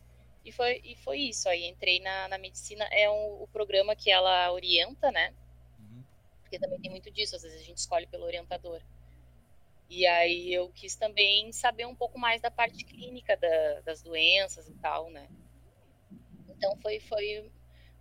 E 0.45 0.53
foi, 0.53 0.81
e 0.85 0.97
foi 0.97 1.19
isso. 1.19 1.49
Aí 1.49 1.67
entrei 1.67 2.01
na, 2.01 2.29
na 2.29 2.39
medicina, 2.39 2.85
é 2.87 3.11
um, 3.11 3.43
o 3.43 3.49
programa 3.49 3.95
que 3.95 4.11
ela 4.11 4.51
orienta, 4.53 5.11
né? 5.11 5.35
Porque 6.49 6.59
também 6.59 6.81
tem 6.81 6.91
muito 6.91 7.11
disso, 7.11 7.37
às 7.37 7.43
vezes 7.43 7.61
a 7.61 7.65
gente 7.65 7.77
escolhe 7.77 8.07
pelo 8.07 8.25
orientador. 8.25 8.81
E 9.91 10.07
aí 10.07 10.53
eu 10.53 10.71
quis 10.71 10.97
também 10.97 11.53
saber 11.53 11.87
um 11.87 11.95
pouco 11.95 12.19
mais 12.19 12.41
da 12.41 12.51
parte 12.51 12.85
clínica 12.85 13.37
da, 13.37 13.81
das 13.85 14.03
doenças 14.03 14.67
e 14.67 14.75
tal, 14.75 15.11
né? 15.11 15.29
Então 16.49 16.75
foi, 16.79 17.01
foi 17.01 17.51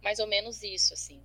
mais 0.01 0.19
ou 0.19 0.27
menos 0.27 0.63
isso, 0.63 0.93
assim. 0.93 1.21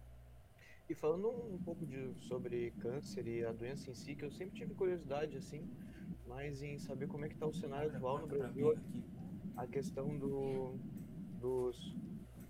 E 0.89 0.95
falando 0.95 1.29
um 1.29 1.59
pouco 1.59 1.87
de, 1.87 2.13
sobre 2.27 2.73
câncer 2.81 3.27
e 3.29 3.45
a 3.45 3.53
doença 3.53 3.89
em 3.89 3.95
si, 3.95 4.17
que 4.17 4.25
eu 4.25 4.31
sempre 4.33 4.57
tive 4.57 4.75
curiosidade, 4.75 5.37
assim, 5.37 5.65
mas 6.27 6.61
em 6.61 6.79
saber 6.79 7.07
como 7.07 7.25
é 7.25 7.29
que 7.29 7.35
está 7.35 7.47
o 7.47 7.55
cenário 7.55 7.95
atual 7.95 8.19
no 8.19 8.27
Brasil, 8.27 8.77
a 9.57 9.67
questão 9.67 10.17
do, 10.19 10.77
dos, 11.41 11.97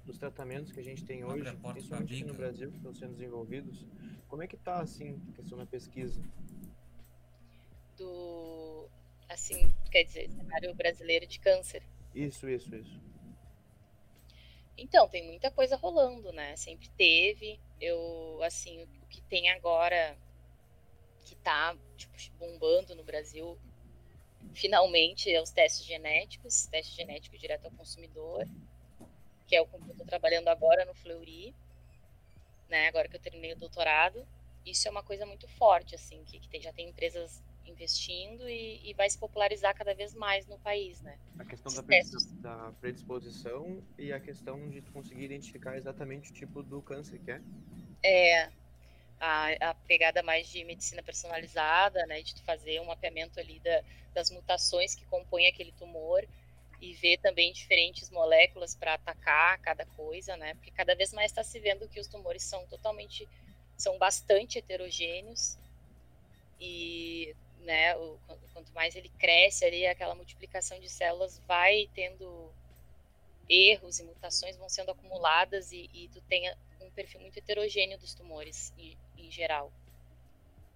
dos 0.06 0.18
tratamentos 0.18 0.72
que 0.72 0.80
a 0.80 0.84
gente 0.84 1.04
tem 1.04 1.24
hoje, 1.24 1.44
principalmente 1.44 2.14
aqui 2.14 2.24
no 2.24 2.34
Brasil, 2.34 2.70
que 2.70 2.78
estão 2.78 2.94
sendo 2.94 3.12
desenvolvidos, 3.12 3.86
como 4.32 4.42
é 4.42 4.46
que 4.46 4.56
tá, 4.56 4.80
assim, 4.80 5.20
a 5.28 5.36
questão 5.36 5.58
da 5.58 5.66
pesquisa? 5.66 6.18
Do, 7.98 8.88
assim, 9.28 9.70
quer 9.90 10.04
dizer, 10.04 10.30
cenário 10.30 10.74
brasileiro 10.74 11.26
de 11.26 11.38
câncer. 11.38 11.82
Isso, 12.14 12.48
isso, 12.48 12.74
isso. 12.74 12.98
Então, 14.74 15.06
tem 15.06 15.26
muita 15.26 15.50
coisa 15.50 15.76
rolando, 15.76 16.32
né? 16.32 16.56
Sempre 16.56 16.88
teve. 16.96 17.60
Eu, 17.78 18.42
assim, 18.42 18.82
o 19.02 19.06
que 19.10 19.20
tem 19.20 19.50
agora 19.50 20.16
que 21.26 21.34
tá, 21.34 21.76
tipo, 21.98 22.16
bombando 22.38 22.94
no 22.94 23.04
Brasil, 23.04 23.58
finalmente, 24.54 25.30
é 25.30 25.42
os 25.42 25.50
testes 25.50 25.84
genéticos, 25.84 26.64
teste 26.68 26.96
genético 26.96 27.36
direto 27.36 27.66
ao 27.66 27.70
consumidor, 27.72 28.48
que 29.46 29.54
é 29.54 29.60
o 29.60 29.66
que 29.66 29.74
eu 29.74 29.90
estou 29.90 30.06
trabalhando 30.06 30.48
agora 30.48 30.86
no 30.86 30.94
Fleury 30.94 31.54
né? 32.72 32.88
Agora 32.88 33.06
que 33.06 33.14
eu 33.14 33.20
terminei 33.20 33.52
o 33.52 33.56
doutorado, 33.56 34.26
isso 34.64 34.88
é 34.88 34.90
uma 34.90 35.02
coisa 35.02 35.26
muito 35.26 35.46
forte, 35.46 35.94
assim, 35.94 36.24
que, 36.24 36.40
que 36.40 36.48
tem, 36.48 36.60
já 36.60 36.72
tem 36.72 36.88
empresas 36.88 37.42
investindo 37.66 38.48
e, 38.48 38.80
e, 38.82 38.94
vai 38.94 39.08
se 39.08 39.18
popularizar 39.18 39.74
cada 39.74 39.94
vez 39.94 40.14
mais 40.14 40.46
no 40.46 40.58
país, 40.58 41.00
né? 41.02 41.16
A 41.38 41.44
questão 41.44 41.72
da, 41.72 41.82
da, 42.40 42.72
predisposição 42.80 43.82
e 43.96 44.12
a 44.12 44.18
questão 44.18 44.68
de 44.68 44.80
conseguir 44.82 45.24
identificar 45.24 45.76
exatamente 45.76 46.30
o 46.30 46.34
tipo 46.34 46.62
do 46.62 46.82
câncer 46.82 47.18
que 47.20 47.30
é. 47.30 47.40
É, 48.02 48.50
a, 49.20 49.70
a 49.70 49.74
pegada 49.74 50.22
mais 50.22 50.48
de 50.48 50.64
medicina 50.64 51.02
personalizada, 51.02 52.04
né, 52.06 52.22
de 52.22 52.34
fazer 52.42 52.80
um 52.80 52.86
mapeamento 52.86 53.38
ali 53.38 53.60
da, 53.60 53.82
das 54.12 54.30
mutações 54.30 54.94
que 54.94 55.04
compõem 55.06 55.46
aquele 55.46 55.72
tumor 55.72 56.26
e 56.82 56.94
ver 56.94 57.16
também 57.18 57.52
diferentes 57.52 58.10
moléculas 58.10 58.74
para 58.74 58.94
atacar 58.94 59.56
cada 59.60 59.86
coisa, 59.86 60.36
né? 60.36 60.54
Porque 60.54 60.72
cada 60.72 60.96
vez 60.96 61.12
mais 61.12 61.30
está 61.30 61.44
se 61.44 61.60
vendo 61.60 61.88
que 61.88 62.00
os 62.00 62.08
tumores 62.08 62.42
são 62.42 62.66
totalmente, 62.66 63.28
são 63.76 63.96
bastante 63.98 64.58
heterogêneos 64.58 65.56
e, 66.60 67.36
né, 67.60 67.96
o, 67.96 68.18
quanto 68.52 68.72
mais 68.72 68.96
ele 68.96 69.08
cresce 69.10 69.64
ali, 69.64 69.86
aquela 69.86 70.16
multiplicação 70.16 70.80
de 70.80 70.88
células 70.88 71.40
vai 71.46 71.88
tendo 71.94 72.52
erros 73.48 74.00
e 74.00 74.02
mutações 74.02 74.56
vão 74.56 74.68
sendo 74.68 74.90
acumuladas 74.90 75.70
e, 75.70 75.88
e 75.94 76.08
tu 76.08 76.20
tem 76.22 76.52
um 76.80 76.90
perfil 76.90 77.20
muito 77.20 77.38
heterogêneo 77.38 77.96
dos 77.96 78.12
tumores 78.12 78.74
em, 78.76 78.98
em 79.16 79.30
geral. 79.30 79.72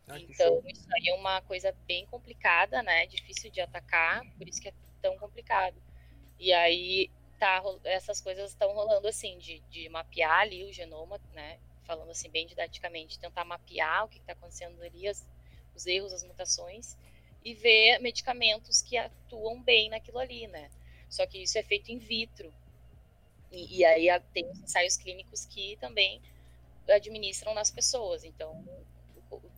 Ah, 0.07 0.21
então, 0.21 0.63
isso 0.69 0.87
aí 0.95 1.09
é 1.09 1.15
uma 1.15 1.43
coisa 1.43 1.73
bem 1.85 2.07
complicada, 2.07 2.81
né? 2.81 3.07
Difícil 3.07 3.51
de 3.51 3.61
atacar, 3.61 4.25
por 4.39 4.47
isso 4.47 4.63
que 4.63 4.69
é 4.69 4.75
tão 5.03 5.19
complicado. 5.19 5.85
E 6.39 6.53
aí 6.53 7.11
tá, 7.39 7.63
essas 7.85 8.21
coisas 8.21 8.51
estão 8.51 8.73
rolando 8.73 9.09
assim, 9.09 9.39
de, 9.39 9.61
de 9.71 9.89
mapear 9.89 10.41
ali 10.41 10.65
o 10.65 10.73
genoma, 10.73 11.21
né? 11.33 11.59
Falando 11.85 12.11
assim 12.11 12.29
bem 12.31 12.47
didaticamente, 12.47 13.19
tentar 13.19 13.45
mapear 13.45 14.05
o 14.05 14.09
que 14.09 14.19
está 14.19 14.33
acontecendo 14.33 14.83
ali, 14.83 15.07
as, 15.07 15.27
os 15.75 15.87
erros, 15.87 16.13
as 16.13 16.25
mutações, 16.25 16.97
e 17.45 17.55
ver 17.55 17.99
medicamentos 18.01 18.83
que 18.83 18.97
atuam 18.97 19.63
bem 19.63 19.89
naquilo 19.89 20.19
ali, 20.19 20.47
né? 20.49 20.71
Só 21.09 21.27
que 21.27 21.43
isso 21.43 21.57
é 21.59 21.63
feito 21.63 21.91
in 21.91 21.99
vitro. 21.99 22.53
E, 23.53 23.79
e 23.79 23.85
aí 23.85 24.09
tem 24.33 24.51
os 24.51 24.59
ensaios 24.59 24.97
clínicos 24.97 25.47
que 25.47 25.77
também 25.77 26.21
administram 26.89 27.55
nas 27.55 27.71
pessoas. 27.71 28.25
Então, 28.25 28.65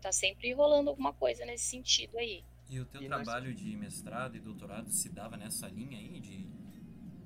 tá 0.02 0.12
sempre 0.12 0.52
rolando 0.52 0.90
alguma 0.90 1.12
coisa 1.14 1.44
nesse 1.46 1.64
sentido 1.64 2.18
aí. 2.18 2.44
E 2.68 2.78
o 2.80 2.84
teu 2.84 3.02
e 3.02 3.06
trabalho 3.06 3.50
nós... 3.50 3.58
de 3.58 3.76
mestrado 3.76 4.36
e 4.36 4.40
doutorado 4.40 4.90
se 4.90 5.08
dava 5.08 5.38
nessa 5.38 5.66
linha 5.68 5.98
aí 5.98 6.20
de 6.20 6.46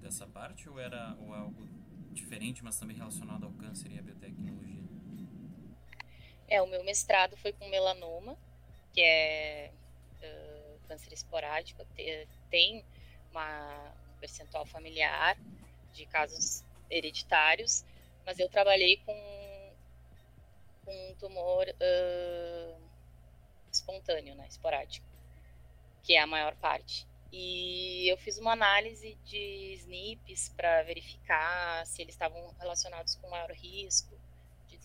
dessa 0.03 0.27
parte 0.27 0.69
ou 0.69 0.79
era 0.79 1.17
ou 1.21 1.33
algo 1.33 1.67
diferente, 2.13 2.63
mas 2.63 2.79
também 2.79 2.97
relacionado 2.97 3.47
ao 3.47 3.53
câncer 3.53 3.91
e 3.93 3.99
à 3.99 4.03
biotecnologia? 4.03 4.83
É, 6.49 6.61
o 6.61 6.67
meu 6.67 6.85
mestrado 6.85 7.37
foi 7.37 7.53
com 7.53 7.67
melanoma, 7.69 8.37
que 8.93 9.01
é 9.01 9.73
uh, 10.23 10.79
câncer 10.87 11.13
esporádico, 11.13 11.87
tem 12.51 12.85
uma, 13.31 13.95
um 14.15 14.19
percentual 14.21 14.67
familiar 14.67 15.39
de 15.95 16.05
casos 16.07 16.63
hereditários, 16.91 17.85
mas 18.27 18.39
eu 18.39 18.49
trabalhei 18.51 18.99
com, 18.99 19.73
com 20.85 21.11
um 21.11 21.15
tumor 21.15 21.67
uh, 21.69 22.83
espontâneo, 23.73 24.35
né, 24.35 24.47
esporádico, 24.49 25.07
que 26.03 26.15
é 26.15 26.21
a 26.21 26.27
maior 26.27 26.55
parte. 26.57 27.07
E 27.33 28.13
eu 28.13 28.19
fiz 28.19 28.37
uma 28.37 28.53
análise 28.53 29.15
de 29.25 29.75
SNPs 29.75 30.51
para 30.51 30.83
verificar 30.83 31.87
se 31.87 32.03
eles 32.03 32.15
estavam 32.15 32.55
relacionados 32.61 33.15
com 33.17 33.31
maior 33.31 33.51
risco 33.51 34.15
de 34.69 34.77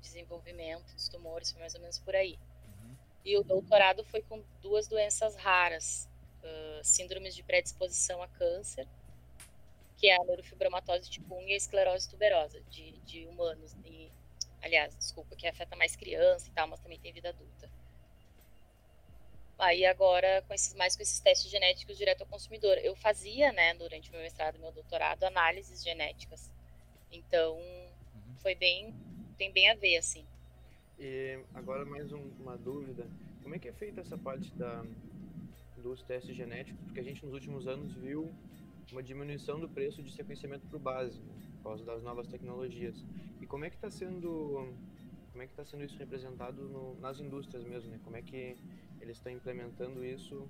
desenvolvimento 0.00 0.94
dos 0.94 1.08
tumores, 1.08 1.52
foi 1.52 1.60
mais 1.60 1.74
ou 1.74 1.80
menos 1.82 1.98
por 1.98 2.16
aí. 2.16 2.38
Uhum. 2.66 2.96
E 3.22 3.36
o 3.36 3.44
doutorado 3.44 4.02
foi 4.04 4.22
com 4.22 4.42
duas 4.62 4.88
doenças 4.88 5.36
raras, 5.36 6.08
uh, 6.42 6.82
síndromes 6.82 7.34
de 7.34 7.42
predisposição 7.42 8.22
a 8.22 8.28
câncer, 8.28 8.88
que 9.98 10.08
é 10.08 10.16
a 10.16 10.24
neurofibromatose 10.24 11.10
tipo 11.10 11.34
1 11.34 11.48
e 11.48 11.52
a 11.52 11.56
esclerose 11.56 12.08
tuberosa 12.08 12.62
de, 12.70 12.92
de 13.00 13.26
humanos. 13.26 13.76
E, 13.84 14.10
aliás, 14.62 14.96
desculpa, 14.96 15.36
que 15.36 15.46
afeta 15.46 15.76
mais 15.76 15.94
criança 15.94 16.48
e 16.48 16.52
tal, 16.52 16.66
mas 16.66 16.80
também 16.80 16.98
tem 16.98 17.12
vida 17.12 17.28
adulta. 17.28 17.70
Aí 19.60 19.84
agora, 19.84 20.42
com 20.48 20.54
esses, 20.54 20.74
mais 20.74 20.96
com 20.96 21.02
esses 21.02 21.20
testes 21.20 21.50
genéticos 21.50 21.98
direto 21.98 22.22
ao 22.22 22.26
consumidor. 22.26 22.78
Eu 22.78 22.96
fazia, 22.96 23.52
né, 23.52 23.74
durante 23.74 24.08
o 24.08 24.12
meu 24.12 24.22
mestrado 24.22 24.56
e 24.56 24.58
meu 24.58 24.72
doutorado, 24.72 25.22
análises 25.24 25.84
genéticas. 25.84 26.50
Então, 27.12 27.56
uhum. 27.56 28.34
foi 28.38 28.54
bem, 28.54 28.94
tem 29.36 29.52
bem 29.52 29.70
a 29.70 29.74
ver, 29.74 29.98
assim. 29.98 30.24
E 30.98 31.38
agora 31.54 31.84
mais 31.84 32.10
um, 32.10 32.30
uma 32.40 32.56
dúvida. 32.56 33.06
Como 33.42 33.54
é 33.54 33.58
que 33.58 33.68
é 33.68 33.72
feita 33.72 34.00
essa 34.00 34.16
parte 34.16 34.50
da, 34.54 34.82
dos 35.76 36.02
testes 36.02 36.34
genéticos? 36.34 36.80
Porque 36.84 37.00
a 37.00 37.04
gente 37.04 37.24
nos 37.24 37.34
últimos 37.34 37.68
anos 37.68 37.92
viu 37.94 38.32
uma 38.90 39.02
diminuição 39.02 39.60
do 39.60 39.68
preço 39.68 40.02
de 40.02 40.10
sequenciamento 40.10 40.66
para 40.66 40.76
o 40.76 40.80
base, 40.80 41.18
né, 41.20 41.34
por 41.56 41.64
causa 41.64 41.84
das 41.84 42.02
novas 42.02 42.26
tecnologias. 42.26 42.96
E 43.42 43.46
como 43.46 43.66
é 43.66 43.70
que 43.70 43.76
está 43.76 43.90
sendo 43.90 44.72
como 45.32 45.42
é 45.42 45.46
que 45.46 45.52
está 45.52 45.64
sendo 45.64 45.84
isso 45.84 45.96
representado 45.96 46.62
no, 46.62 46.98
nas 47.00 47.20
indústrias 47.20 47.64
mesmo, 47.64 47.90
né? 47.90 48.00
Como 48.04 48.16
é 48.16 48.22
que 48.22 48.56
eles 49.00 49.16
estão 49.16 49.32
implementando 49.32 50.04
isso 50.04 50.48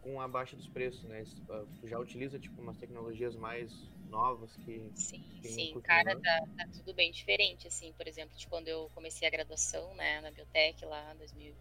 com 0.00 0.20
a 0.20 0.28
baixa 0.28 0.56
dos 0.56 0.68
preços, 0.68 1.04
né? 1.04 1.22
Ah, 1.50 1.64
tu 1.80 1.86
já 1.86 1.98
utiliza 1.98 2.38
tipo 2.38 2.60
umas 2.60 2.78
tecnologias 2.78 3.36
mais 3.36 3.70
novas 4.08 4.56
que 4.64 4.90
sim, 4.94 5.20
sim, 5.42 5.80
cara, 5.82 6.18
tá, 6.20 6.40
tá, 6.56 6.68
tudo 6.76 6.94
bem 6.94 7.10
diferente, 7.12 7.66
assim, 7.66 7.92
por 7.92 8.06
exemplo, 8.08 8.36
de 8.36 8.46
quando 8.48 8.68
eu 8.68 8.88
comecei 8.94 9.26
a 9.26 9.30
graduação, 9.30 9.94
né, 9.94 10.20
na 10.20 10.30
biotech 10.30 10.84
lá 10.84 11.14
em 11.14 11.18
2000, 11.18 11.54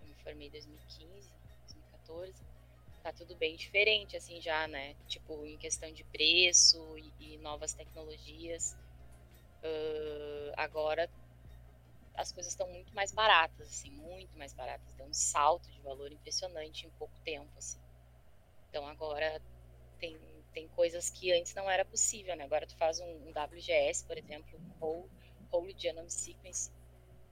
eu 0.00 0.06
me 0.06 0.14
formei 0.22 0.48
em 0.48 0.50
2015, 0.50 1.30
2014, 1.60 2.34
tá 3.02 3.12
tudo 3.12 3.36
bem 3.36 3.56
diferente, 3.56 4.16
assim, 4.16 4.40
já, 4.40 4.66
né, 4.68 4.94
tipo, 5.06 5.44
em 5.46 5.56
questão 5.58 5.92
de 5.92 6.04
preço 6.04 6.98
e, 6.98 7.34
e 7.34 7.38
novas 7.38 7.74
tecnologias, 7.74 8.76
uh, 9.64 10.52
agora 10.56 11.08
as 12.14 12.32
coisas 12.32 12.52
estão 12.52 12.68
muito 12.68 12.94
mais 12.94 13.12
baratas, 13.12 13.68
assim, 13.68 13.90
muito 13.90 14.36
mais 14.36 14.52
baratas. 14.52 14.94
Deu 14.94 15.06
um 15.06 15.14
salto 15.14 15.70
de 15.70 15.80
valor 15.80 16.12
impressionante 16.12 16.86
em 16.86 16.90
pouco 16.90 17.14
tempo, 17.24 17.50
assim. 17.56 17.78
Então 18.68 18.86
agora 18.86 19.40
tem, 19.98 20.18
tem 20.52 20.68
coisas 20.68 21.10
que 21.10 21.32
antes 21.32 21.54
não 21.54 21.70
era 21.70 21.84
possível, 21.84 22.36
né? 22.36 22.44
Agora 22.44 22.66
tu 22.66 22.76
faz 22.76 23.00
um, 23.00 23.28
um 23.28 23.30
WGS, 23.30 24.04
por 24.04 24.18
exemplo, 24.18 24.60
Whole, 24.80 25.08
Whole 25.50 25.74
Genome 25.76 26.10
Sequence, 26.10 26.70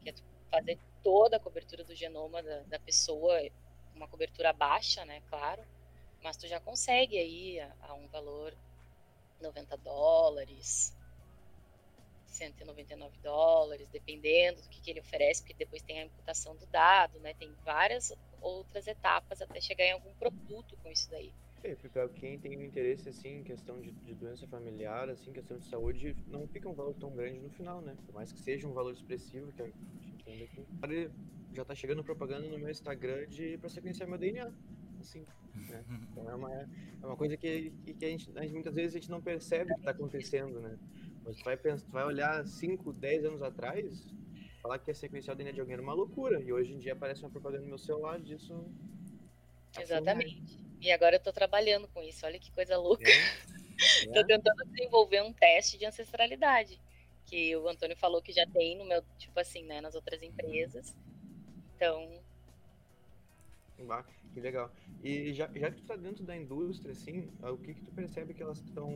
que 0.00 0.08
é 0.08 0.12
tu 0.12 0.22
fazer 0.50 0.78
toda 1.02 1.36
a 1.36 1.40
cobertura 1.40 1.84
do 1.84 1.94
genoma 1.94 2.42
da, 2.42 2.60
da 2.62 2.78
pessoa, 2.78 3.40
uma 3.94 4.08
cobertura 4.08 4.52
baixa, 4.52 5.04
né? 5.04 5.22
Claro, 5.28 5.62
mas 6.22 6.36
tu 6.36 6.46
já 6.46 6.60
consegue 6.60 7.18
aí 7.18 7.60
a, 7.60 7.74
a 7.82 7.94
um 7.94 8.06
valor 8.08 8.54
90 9.40 9.76
dólares, 9.78 10.94
199 12.30 13.18
dólares, 13.22 13.88
dependendo 13.88 14.62
do 14.62 14.68
que, 14.68 14.80
que, 14.80 14.90
ele 14.90 15.00
oferece, 15.00 15.42
porque 15.42 15.54
depois 15.54 15.82
tem 15.82 16.00
a 16.00 16.04
imputação 16.04 16.56
do 16.56 16.66
dado, 16.66 17.18
né? 17.20 17.34
Tem 17.34 17.52
várias 17.64 18.12
outras 18.40 18.86
etapas 18.86 19.40
até 19.42 19.60
chegar 19.60 19.84
em 19.84 19.92
algum 19.92 20.12
produto 20.14 20.76
com 20.82 20.90
isso 20.90 21.10
daí. 21.10 21.32
É, 21.62 21.74
para 21.74 22.08
quem 22.08 22.38
tem 22.38 22.56
um 22.56 22.62
interesse 22.62 23.08
assim 23.08 23.40
em 23.40 23.42
questão 23.42 23.80
de, 23.80 23.90
de, 23.90 24.14
doença 24.14 24.46
familiar, 24.46 25.10
assim, 25.10 25.30
questão 25.30 25.58
de 25.58 25.66
saúde, 25.66 26.16
não 26.26 26.48
fica 26.48 26.66
um 26.68 26.72
valor 26.72 26.94
tão 26.94 27.10
grande 27.10 27.38
no 27.38 27.50
final, 27.50 27.82
né? 27.82 27.94
Por 28.06 28.14
mais 28.14 28.32
que 28.32 28.40
seja 28.40 28.66
um 28.66 28.72
valor 28.72 28.92
expressivo, 28.92 29.52
que 29.52 29.62
a 29.62 29.66
gente 29.66 29.78
entende 30.14 30.44
aqui. 30.44 31.10
Já 31.52 31.64
tá 31.64 31.74
chegando 31.74 32.02
propaganda 32.02 32.48
no 32.48 32.58
meu 32.58 32.70
Instagram 32.70 33.26
de 33.26 33.58
para 33.58 33.68
sequenciar 33.68 34.08
meu 34.08 34.16
DNA, 34.16 34.50
assim. 35.00 35.26
Né? 35.54 35.84
Então 36.10 36.30
é 36.30 36.34
uma, 36.34 36.54
é 36.54 37.06
uma 37.06 37.16
coisa 37.16 37.36
que, 37.36 37.70
que, 37.70 38.04
a, 38.04 38.08
gente, 38.08 38.30
a 38.36 38.42
gente, 38.42 38.52
muitas 38.54 38.74
vezes 38.74 38.94
a 38.94 38.98
gente 38.98 39.10
não 39.10 39.20
percebe 39.20 39.72
que 39.74 39.80
está 39.80 39.90
acontecendo, 39.90 40.60
né? 40.60 40.78
Mas 41.30 41.36
tu 41.36 41.44
vai, 41.44 41.56
pensar, 41.56 41.86
tu 41.86 41.92
vai 41.92 42.04
olhar 42.04 42.44
5, 42.44 42.92
10 42.92 43.24
anos 43.26 43.40
atrás, 43.40 44.04
falar 44.60 44.80
que 44.80 44.90
é 44.90 44.94
sequencial 44.94 45.36
DNA 45.36 45.52
de 45.52 45.60
alguém 45.60 45.74
era 45.74 45.82
uma 45.82 45.92
loucura. 45.92 46.40
E 46.42 46.52
hoje 46.52 46.72
em 46.72 46.78
dia 46.78 46.92
aparece 46.92 47.22
uma 47.22 47.30
propaganda 47.30 47.62
no 47.62 47.68
meu 47.68 47.78
celular 47.78 48.18
disso. 48.18 48.66
Exatamente. 49.78 50.58
E 50.80 50.90
agora 50.90 51.14
eu 51.14 51.20
tô 51.20 51.32
trabalhando 51.32 51.86
com 51.86 52.02
isso. 52.02 52.26
Olha 52.26 52.36
que 52.36 52.50
coisa 52.50 52.76
louca. 52.76 53.08
É. 53.08 53.10
É. 54.06 54.12
tô 54.12 54.26
tentando 54.26 54.62
desenvolver 54.66 55.22
um 55.22 55.32
teste 55.32 55.78
de 55.78 55.86
ancestralidade. 55.86 56.78
Que 57.24 57.56
o 57.56 57.66
Antônio 57.66 57.96
falou 57.96 58.20
que 58.20 58.30
já 58.30 58.46
tem 58.46 58.76
no 58.76 58.84
meu, 58.84 59.02
tipo 59.16 59.40
assim, 59.40 59.64
né, 59.64 59.80
nas 59.80 59.94
outras 59.94 60.22
empresas. 60.22 60.94
Então. 61.74 62.20
Que 64.34 64.40
legal. 64.40 64.70
E 65.02 65.32
já, 65.32 65.50
já 65.54 65.70
que 65.70 65.80
tu 65.80 65.86
tá 65.86 65.96
dentro 65.96 66.24
da 66.24 66.36
indústria, 66.36 66.92
assim, 66.92 67.32
o 67.40 67.56
que 67.56 67.72
que 67.72 67.82
tu 67.82 67.90
percebe 67.92 68.34
que 68.34 68.42
elas 68.42 68.58
estão 68.58 68.92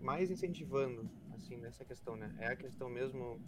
mais 0.00 0.30
incentivando 0.30 1.10
assim, 1.38 1.56
nessa 1.56 1.84
questão, 1.84 2.16
né? 2.16 2.34
É 2.38 2.48
a 2.48 2.56
questão 2.56 2.88
mesmo 2.88 3.40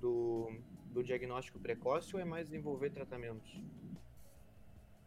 do, 0.00 0.52
do 0.92 1.02
diagnóstico 1.02 1.58
precoce 1.58 2.14
ou 2.14 2.20
é 2.20 2.24
mais 2.24 2.46
desenvolver 2.46 2.90
tratamentos? 2.90 3.52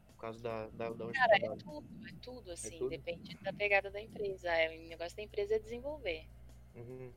No 0.08 0.18
caso 0.20 0.42
da, 0.42 0.68
da, 0.68 0.90
da 0.90 1.06
onde 1.06 1.18
Cara, 1.18 1.38
é 1.38 1.56
tudo, 1.56 2.08
é 2.08 2.14
tudo, 2.22 2.52
assim, 2.52 2.76
é 2.76 2.78
tudo? 2.78 2.90
depende 2.90 3.36
da 3.38 3.54
pegada 3.54 3.90
da 3.90 4.02
empresa. 4.02 4.50
É, 4.50 4.78
o 4.78 4.88
negócio 4.88 5.16
da 5.16 5.24
empresa 5.24 5.56
é 5.56 5.60
desenvolver. 5.60 6.28
Uhum. 6.76 7.12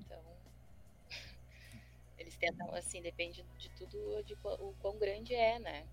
Então, 0.00 0.22
eles 2.18 2.36
tentam, 2.36 2.72
assim, 2.74 3.02
depende 3.02 3.44
de 3.58 3.68
tudo, 3.70 4.22
de 4.24 4.34
o 4.34 4.74
quão 4.80 4.98
grande 4.98 5.34
é, 5.34 5.58
né? 5.58 5.86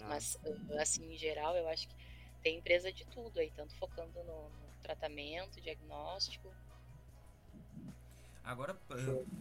Ah. 0.00 0.08
Mas, 0.08 0.38
assim, 0.78 1.12
em 1.12 1.18
geral, 1.18 1.56
eu 1.56 1.68
acho 1.68 1.88
que 1.88 1.94
tem 2.42 2.58
empresa 2.58 2.90
de 2.90 3.04
tudo 3.06 3.38
aí, 3.38 3.50
tanto 3.50 3.74
focando 3.76 4.24
no, 4.24 4.48
no 4.48 4.70
tratamento, 4.82 5.60
diagnóstico. 5.60 6.50
Agora, 8.42 8.74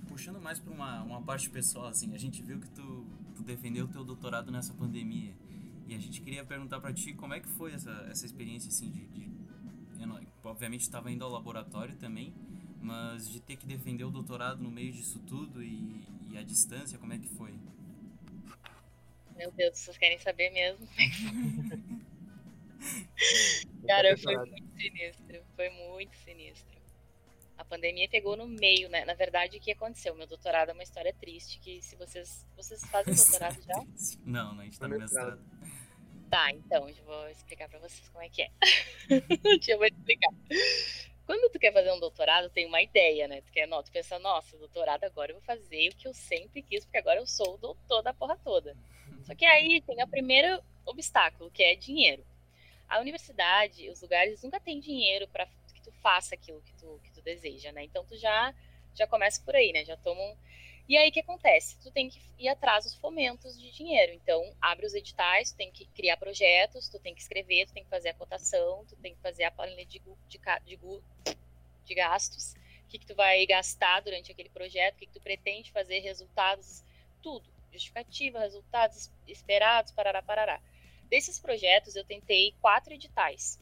puxando 0.07 0.39
mais 0.39 0.59
para 0.59 0.71
uma, 0.73 1.01
uma 1.03 1.21
parte 1.21 1.49
pessoal, 1.49 1.87
assim, 1.87 2.13
a 2.13 2.17
gente 2.17 2.41
viu 2.43 2.59
que 2.59 2.69
tu, 2.69 3.05
tu 3.35 3.43
defendeu 3.43 3.85
o 3.85 3.87
teu 3.87 4.03
doutorado 4.03 4.51
nessa 4.51 4.73
pandemia. 4.73 5.33
E 5.87 5.95
a 5.95 5.97
gente 5.97 6.21
queria 6.21 6.45
perguntar 6.45 6.79
para 6.79 6.93
ti 6.93 7.13
como 7.13 7.33
é 7.33 7.39
que 7.39 7.47
foi 7.47 7.73
essa, 7.73 7.91
essa 8.09 8.25
experiência, 8.25 8.69
assim, 8.69 8.89
de... 8.91 9.07
de 9.07 9.29
não, 10.05 10.19
obviamente 10.43 10.81
estava 10.81 11.11
indo 11.11 11.25
ao 11.25 11.31
laboratório 11.31 11.95
também, 11.95 12.33
mas 12.81 13.29
de 13.29 13.39
ter 13.41 13.57
que 13.57 13.65
defender 13.65 14.05
o 14.05 14.11
doutorado 14.11 14.61
no 14.63 14.71
meio 14.71 14.93
disso 14.93 15.19
tudo 15.27 15.61
e, 15.61 16.01
e 16.31 16.37
a 16.37 16.43
distância, 16.43 16.97
como 16.97 17.11
é 17.11 17.17
que 17.17 17.27
foi? 17.27 17.53
Meu 19.35 19.51
Deus, 19.51 19.77
vocês 19.77 19.97
querem 19.97 20.19
saber 20.19 20.49
mesmo? 20.51 20.87
Cara, 23.87 24.17
foi 24.17 24.37
muito 24.37 24.79
sinistro. 24.79 25.41
Foi 25.55 25.69
muito 25.69 26.17
sinistro. 26.17 26.78
A 27.59 27.65
pandemia 27.65 28.07
pegou 28.07 28.37
no 28.37 28.47
meio, 28.47 28.87
né? 28.87 29.03
Na 29.03 29.13
verdade, 29.13 29.57
o 29.57 29.59
que 29.59 29.73
aconteceu? 29.73 30.15
Meu 30.15 30.25
doutorado 30.25 30.69
é 30.69 30.73
uma 30.73 30.81
história 30.81 31.13
triste, 31.13 31.59
que 31.59 31.81
se 31.81 31.97
vocês... 31.97 32.47
Vocês 32.55 32.81
fazem 32.85 33.13
doutorado 33.13 33.61
já? 33.61 33.85
Não, 34.25 34.53
não, 34.53 34.61
a 34.61 34.63
gente 34.63 34.79
tá 34.79 34.87
no 34.87 34.97
mestrado. 34.97 35.41
Tá, 36.29 36.51
então, 36.51 36.87
eu 36.87 37.03
vou 37.03 37.27
explicar 37.27 37.67
pra 37.67 37.79
vocês 37.79 38.07
como 38.07 38.23
é 38.23 38.29
que 38.29 38.43
é. 38.43 38.49
Deixa 39.43 39.73
eu 39.73 39.77
vou 39.77 39.87
explicar. 39.87 40.31
Quando 41.25 41.51
tu 41.51 41.59
quer 41.59 41.73
fazer 41.73 41.91
um 41.91 41.99
doutorado, 41.99 42.49
tem 42.49 42.65
uma 42.65 42.81
ideia, 42.81 43.27
né? 43.27 43.41
Tu 43.41 43.51
quer, 43.51 43.67
não, 43.67 43.83
tu 43.83 43.91
pensa, 43.91 44.17
nossa, 44.19 44.57
doutorado 44.57 45.03
agora 45.03 45.31
eu 45.31 45.35
vou 45.35 45.43
fazer 45.43 45.89
o 45.89 45.95
que 45.97 46.07
eu 46.07 46.13
sempre 46.13 46.61
quis, 46.61 46.85
porque 46.85 46.97
agora 46.97 47.19
eu 47.19 47.27
sou 47.27 47.55
o 47.55 47.57
doutor 47.57 48.01
da 48.01 48.13
porra 48.13 48.39
toda. 48.41 48.73
Só 49.23 49.35
que 49.35 49.45
aí 49.45 49.81
tem 49.81 50.01
o 50.01 50.07
primeiro 50.07 50.63
obstáculo, 50.85 51.51
que 51.51 51.61
é 51.61 51.75
dinheiro. 51.75 52.23
A 52.87 52.99
universidade, 52.99 53.89
os 53.89 54.01
lugares 54.01 54.41
nunca 54.43 54.61
têm 54.61 54.79
dinheiro 54.79 55.27
para 55.27 55.45
que 55.73 55.81
tu 55.81 55.91
faça 56.01 56.35
aquilo 56.35 56.61
que 56.61 56.73
tu, 56.73 56.99
que 57.03 57.11
tu 57.11 57.18
deseja, 57.33 57.71
né? 57.71 57.83
Então 57.83 58.03
tu 58.05 58.17
já 58.17 58.53
já 58.95 59.07
começa 59.07 59.41
por 59.43 59.55
aí, 59.55 59.71
né? 59.71 59.85
Já 59.85 59.95
toma 59.97 60.21
um... 60.21 60.37
E 60.87 60.97
aí 60.97 61.09
o 61.09 61.11
que 61.11 61.19
acontece? 61.19 61.77
Tu 61.79 61.91
tem 61.91 62.09
que 62.09 62.19
ir 62.37 62.49
atrás 62.49 62.83
dos 62.83 62.95
fomentos 62.95 63.59
de 63.59 63.71
dinheiro. 63.71 64.11
Então, 64.13 64.41
abre 64.59 64.85
os 64.85 64.93
editais, 64.93 65.51
tu 65.51 65.57
tem 65.57 65.71
que 65.71 65.85
criar 65.85 66.17
projetos, 66.17 66.89
tu 66.89 66.99
tem 66.99 67.13
que 67.13 67.21
escrever, 67.21 67.67
tu 67.67 67.73
tem 67.73 67.83
que 67.83 67.89
fazer 67.89 68.09
a 68.09 68.13
cotação, 68.13 68.83
tu 68.87 68.95
tem 68.95 69.13
que 69.13 69.21
fazer 69.21 69.43
a 69.43 69.51
planilha 69.51 69.85
de, 69.85 70.01
de, 70.27 70.39
de, 70.65 70.79
de 71.85 71.95
gastos, 71.95 72.53
o 72.85 72.87
que, 72.89 72.97
que 72.97 73.05
tu 73.05 73.15
vai 73.15 73.45
gastar 73.45 74.01
durante 74.01 74.31
aquele 74.31 74.49
projeto, 74.49 74.95
o 74.95 74.97
que, 74.97 75.05
que 75.05 75.13
tu 75.13 75.21
pretende 75.21 75.71
fazer, 75.71 75.99
resultados, 75.99 76.83
tudo. 77.21 77.47
Justificativa, 77.71 78.39
resultados 78.39 79.11
esperados, 79.27 79.91
parará, 79.91 80.23
parará. 80.23 80.59
Desses 81.03 81.39
projetos, 81.39 81.95
eu 81.95 82.03
tentei 82.03 82.55
quatro 82.59 82.93
editais. 82.93 83.59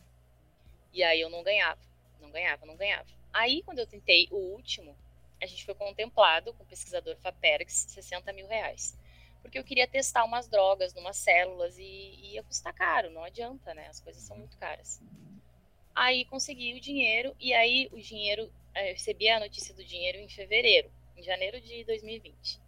E 0.93 1.03
aí 1.03 1.19
eu 1.19 1.29
não 1.29 1.43
ganhava, 1.43 1.81
não 2.21 2.31
ganhava, 2.31 2.65
não 2.65 2.77
ganhava. 2.77 3.16
Aí, 3.37 3.61
quando 3.61 3.77
eu 3.77 3.85
tentei 3.85 4.27
o 4.31 4.35
último, 4.35 4.97
a 5.39 5.45
gente 5.45 5.63
foi 5.63 5.75
contemplado 5.75 6.51
com 6.55 6.63
o 6.63 6.65
pesquisador 6.65 7.15
Faperx 7.17 7.85
60 7.89 8.33
mil 8.33 8.47
reais. 8.47 8.97
Porque 9.43 9.59
eu 9.59 9.63
queria 9.63 9.87
testar 9.87 10.23
umas 10.23 10.47
drogas, 10.47 10.91
numas 10.95 11.17
células, 11.17 11.77
e, 11.77 11.83
e 11.83 12.33
ia 12.33 12.41
custar 12.41 12.73
caro, 12.73 13.11
não 13.11 13.23
adianta, 13.23 13.75
né? 13.75 13.85
As 13.89 13.99
coisas 13.99 14.23
são 14.23 14.35
muito 14.35 14.57
caras. 14.57 14.99
Aí 15.93 16.25
consegui 16.25 16.73
o 16.73 16.81
dinheiro, 16.81 17.35
e 17.39 17.53
aí 17.53 17.87
o 17.91 18.01
dinheiro, 18.01 18.51
eh, 18.73 18.89
eu 18.89 18.93
recebi 18.93 19.29
a 19.29 19.39
notícia 19.39 19.71
do 19.75 19.85
dinheiro 19.85 20.17
em 20.17 20.27
fevereiro, 20.27 20.89
em 21.15 21.21
janeiro 21.21 21.61
de 21.61 21.83
2020. 21.83 22.59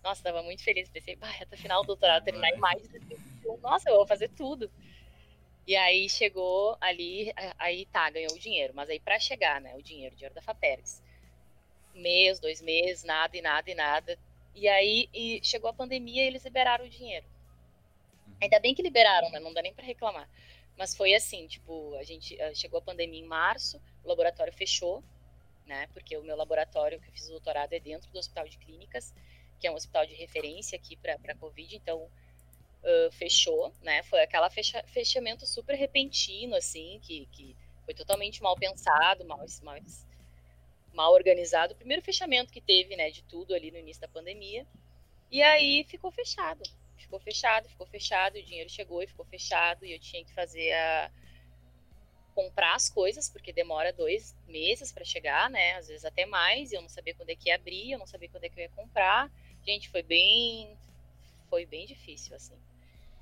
Nossa, 0.00 0.20
estava 0.20 0.44
muito 0.44 0.62
feliz. 0.62 0.88
Pensei, 0.88 1.18
até 1.40 1.56
final 1.56 1.82
do 1.82 1.88
doutorado 1.88 2.22
terminar 2.22 2.50
em 2.50 2.58
mais 2.58 2.80
de 2.80 3.00
Nossa, 3.60 3.90
eu 3.90 3.96
vou 3.96 4.06
fazer 4.06 4.28
tudo. 4.28 4.70
E 5.66 5.74
aí 5.76 6.08
chegou 6.08 6.76
ali, 6.80 7.32
aí 7.58 7.86
tá, 7.86 8.10
ganhou 8.10 8.32
o 8.32 8.38
dinheiro. 8.38 8.72
Mas 8.74 8.90
aí 8.90 9.00
para 9.00 9.18
chegar, 9.18 9.60
né, 9.60 9.74
o 9.76 9.82
dinheiro, 9.82 10.14
o 10.14 10.16
dinheiro 10.16 10.34
da 10.34 10.42
Faperes. 10.42 11.02
Mês, 11.94 12.40
dois 12.40 12.60
meses, 12.60 13.04
nada 13.04 13.36
e 13.36 13.42
nada 13.42 13.70
e 13.70 13.74
nada. 13.74 14.18
E 14.54 14.68
aí 14.68 15.08
e 15.12 15.40
chegou 15.42 15.70
a 15.70 15.74
pandemia 15.74 16.22
e 16.24 16.26
eles 16.26 16.44
liberaram 16.44 16.84
o 16.84 16.88
dinheiro. 16.88 17.26
Uhum. 18.26 18.34
Ainda 18.42 18.58
bem 18.60 18.74
que 18.74 18.82
liberaram, 18.82 19.30
né? 19.30 19.40
Não 19.40 19.52
dá 19.52 19.62
nem 19.62 19.72
para 19.72 19.84
reclamar. 19.84 20.28
Mas 20.76 20.96
foi 20.96 21.14
assim, 21.14 21.46
tipo, 21.46 21.94
a 21.96 22.02
gente 22.02 22.40
eh, 22.40 22.54
chegou 22.54 22.78
a 22.78 22.82
pandemia 22.82 23.20
em 23.20 23.26
março, 23.26 23.80
o 24.02 24.08
laboratório 24.08 24.52
fechou, 24.52 25.04
né? 25.66 25.86
Porque 25.92 26.16
o 26.16 26.22
meu 26.22 26.36
laboratório 26.36 27.00
que 27.00 27.08
eu 27.08 27.12
fiz 27.12 27.28
o 27.28 27.30
doutorado 27.30 27.72
é 27.72 27.78
dentro 27.78 28.10
do 28.10 28.18
Hospital 28.18 28.48
de 28.48 28.58
Clínicas 28.58 29.14
que 29.64 29.68
é 29.68 29.70
um 29.70 29.76
hospital 29.76 30.04
de 30.06 30.14
referência 30.14 30.76
aqui 30.76 30.94
para 30.94 31.34
Covid, 31.36 31.74
então 31.74 32.06
uh, 32.84 33.12
fechou, 33.12 33.72
né? 33.82 34.02
Foi 34.04 34.20
aquela 34.20 34.50
fecha, 34.50 34.82
fechamento 34.86 35.46
super 35.46 35.74
repentino, 35.74 36.54
assim, 36.54 37.00
que, 37.02 37.26
que 37.32 37.56
foi 37.84 37.94
totalmente 37.94 38.42
mal 38.42 38.54
pensado, 38.56 39.24
mal, 39.24 39.44
mal, 39.62 39.78
mal 40.92 41.12
organizado. 41.12 41.72
O 41.74 41.76
primeiro 41.76 42.02
fechamento 42.02 42.52
que 42.52 42.60
teve, 42.60 42.96
né, 42.96 43.10
de 43.10 43.22
tudo 43.24 43.54
ali 43.54 43.70
no 43.70 43.78
início 43.78 44.00
da 44.00 44.08
pandemia. 44.08 44.66
E 45.30 45.42
aí 45.42 45.84
ficou 45.84 46.10
fechado. 46.10 46.62
Ficou 46.96 47.18
fechado, 47.18 47.68
ficou 47.68 47.86
fechado, 47.86 48.36
o 48.36 48.42
dinheiro 48.42 48.70
chegou 48.70 49.02
e 49.02 49.06
ficou 49.06 49.24
fechado, 49.24 49.84
e 49.84 49.92
eu 49.92 49.98
tinha 49.98 50.24
que 50.24 50.32
fazer 50.32 50.72
a 50.72 51.10
comprar 52.34 52.74
as 52.74 52.88
coisas, 52.88 53.30
porque 53.30 53.52
demora 53.52 53.92
dois 53.92 54.34
meses 54.48 54.90
para 54.90 55.04
chegar, 55.04 55.48
né? 55.50 55.74
Às 55.74 55.88
vezes 55.88 56.04
até 56.04 56.26
mais, 56.26 56.72
e 56.72 56.74
eu 56.74 56.82
não 56.82 56.88
sabia 56.88 57.14
quando 57.14 57.30
é 57.30 57.36
que 57.36 57.48
ia 57.48 57.54
abrir, 57.54 57.92
eu 57.92 57.98
não 57.98 58.06
sabia 58.06 58.28
quando 58.28 58.44
é 58.44 58.48
que 58.48 58.58
eu 58.58 58.62
ia 58.62 58.70
comprar. 58.70 59.30
Gente, 59.64 59.88
foi 59.88 60.02
bem. 60.02 60.76
Foi 61.48 61.64
bem 61.64 61.86
difícil, 61.86 62.34
assim. 62.34 62.58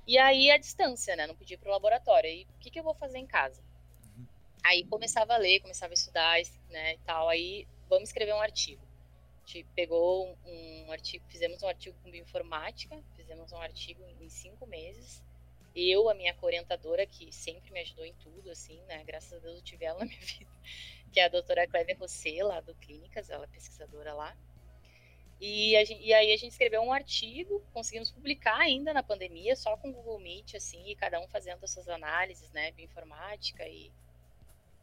E 0.05 0.17
aí 0.17 0.51
a 0.51 0.57
distância, 0.57 1.15
né? 1.15 1.25
Não 1.27 1.35
podia 1.35 1.55
ir 1.55 1.57
pro 1.57 1.71
laboratório. 1.71 2.29
E 2.29 2.43
o 2.43 2.59
que, 2.59 2.69
que 2.69 2.79
eu 2.79 2.83
vou 2.83 2.93
fazer 2.93 3.17
em 3.17 3.27
casa? 3.27 3.61
Uhum. 4.05 4.25
Aí 4.63 4.83
começava 4.85 5.33
a 5.33 5.37
ler, 5.37 5.61
começava 5.61 5.93
a 5.93 5.95
estudar, 5.95 6.39
né, 6.69 6.93
e 6.93 6.97
tal. 6.99 7.29
Aí 7.29 7.67
vamos 7.89 8.09
escrever 8.09 8.33
um 8.33 8.41
artigo. 8.41 8.81
A 9.43 9.47
gente 9.47 9.65
pegou 9.75 10.27
um, 10.45 10.85
um 10.87 10.91
artigo, 10.91 11.23
fizemos 11.27 11.61
um 11.63 11.67
artigo 11.67 11.95
com 12.01 12.09
bioinformática, 12.09 12.97
fizemos 13.15 13.51
um 13.51 13.57
artigo 13.57 14.03
em 14.19 14.29
cinco 14.29 14.65
meses. 14.65 15.21
Eu, 15.75 16.09
a 16.09 16.13
minha 16.13 16.35
orientadora, 16.41 17.05
que 17.05 17.31
sempre 17.31 17.71
me 17.71 17.79
ajudou 17.79 18.05
em 18.05 18.13
tudo, 18.15 18.51
assim, 18.51 18.79
né? 18.83 19.03
Graças 19.03 19.33
a 19.33 19.39
Deus 19.39 19.57
eu 19.57 19.63
tive 19.63 19.85
ela 19.85 19.99
na 19.99 20.05
minha 20.05 20.19
vida, 20.21 20.51
que 21.11 21.19
é 21.19 21.25
a 21.25 21.29
doutora 21.29 21.67
Clévia 21.67 21.97
Rossê, 21.97 22.43
lá 22.43 22.61
do 22.61 22.75
Clínicas, 22.75 23.29
ela 23.29 23.45
é 23.45 23.47
pesquisadora 23.47 24.13
lá. 24.13 24.37
E, 25.45 25.75
gente, 25.85 26.01
e, 26.01 26.13
aí 26.13 26.31
a 26.31 26.37
gente 26.37 26.51
escreveu 26.51 26.81
um 26.81 26.93
artigo, 26.93 27.61
conseguimos 27.73 28.09
publicar 28.09 28.57
ainda 28.57 28.93
na 28.93 29.03
pandemia, 29.03 29.57
só 29.57 29.75
com 29.75 29.91
Google 29.91 30.17
Meet, 30.17 30.55
assim, 30.55 30.81
e 30.87 30.95
cada 30.95 31.19
um 31.19 31.27
fazendo 31.27 31.61
as 31.61 31.69
suas 31.69 31.89
análises, 31.89 32.49
né, 32.53 32.71
bioinformática 32.71 33.67
e 33.67 33.91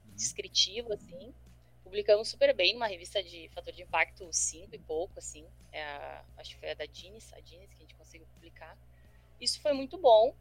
uhum. 0.05 0.15
descritivo, 0.15 0.93
assim. 0.93 1.33
Publicamos 1.83 2.29
super 2.29 2.55
bem 2.55 2.75
numa 2.75 2.87
revista 2.87 3.23
de 3.23 3.49
fator 3.55 3.73
de 3.73 3.85
impacto 3.85 4.31
5 4.31 4.75
e 4.75 4.79
pouco, 4.79 5.19
assim, 5.19 5.47
é 5.73 5.83
a, 5.83 6.25
acho 6.37 6.51
que 6.51 6.61
foi 6.61 6.73
a 6.73 6.75
da 6.75 6.85
Dines, 6.85 7.33
a 7.33 7.41
Dines 7.41 7.73
que 7.73 7.79
a 7.79 7.81
gente 7.81 7.95
conseguiu 7.95 8.27
publicar. 8.35 8.77
Isso 9.41 9.63
foi 9.63 9.73
muito 9.73 9.97
bom, 9.97 10.35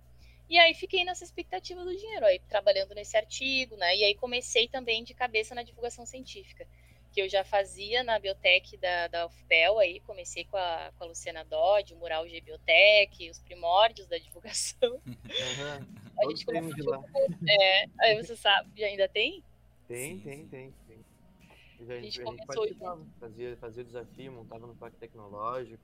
e 0.50 0.60
aí 0.60 0.74
fiquei 0.74 1.06
nessa 1.06 1.24
expectativa 1.24 1.82
do 1.86 1.96
dinheiro, 1.96 2.26
aí 2.26 2.40
trabalhando 2.40 2.94
nesse 2.94 3.16
artigo, 3.16 3.78
né, 3.78 3.96
e 3.96 4.04
aí 4.04 4.16
comecei 4.16 4.68
também 4.68 5.02
de 5.02 5.14
cabeça 5.14 5.56
na 5.56 5.64
divulgação 5.64 6.06
científica 6.06 6.68
que 7.12 7.22
eu 7.22 7.30
já 7.30 7.44
fazia 7.44 8.04
na 8.04 8.20
biotech 8.20 8.78
da, 8.78 9.08
da 9.08 9.26
UFPEL, 9.26 9.80
aí 9.80 10.00
comecei 10.02 10.46
com 10.46 10.58
a, 10.58 10.92
com 10.98 11.04
a 11.04 11.08
Luciana 11.08 11.44
Dodge, 11.44 11.94
o 11.94 11.98
mural 11.98 12.28
de 12.28 12.40
biotech, 12.42 13.30
os 13.30 13.40
primórdios 13.40 14.08
da 14.08 14.18
divulgação. 14.18 15.02
Uhum. 15.06 15.16
a 16.22 16.30
gente 16.30 16.46
começou 16.46 16.90
lá. 16.90 17.04
É, 17.48 17.86
aí 18.00 18.24
você 18.24 18.36
sabe, 18.36 18.84
ainda 18.84 19.08
tem? 19.08 19.44
Tem, 19.88 20.20
tem, 20.20 20.46
tem, 20.48 20.74
tem. 20.88 21.06
Já, 21.82 21.94
a 21.94 22.02
gente, 22.02 22.22
a 22.22 22.26
gente 22.26 22.46
participava, 22.46 23.06
fazia, 23.20 23.58
fazia 23.58 23.84
o 23.84 23.86
desafio, 23.86 24.32
montava 24.32 24.68
no 24.68 24.76
parque 24.76 24.98
tecnológico. 24.98 25.82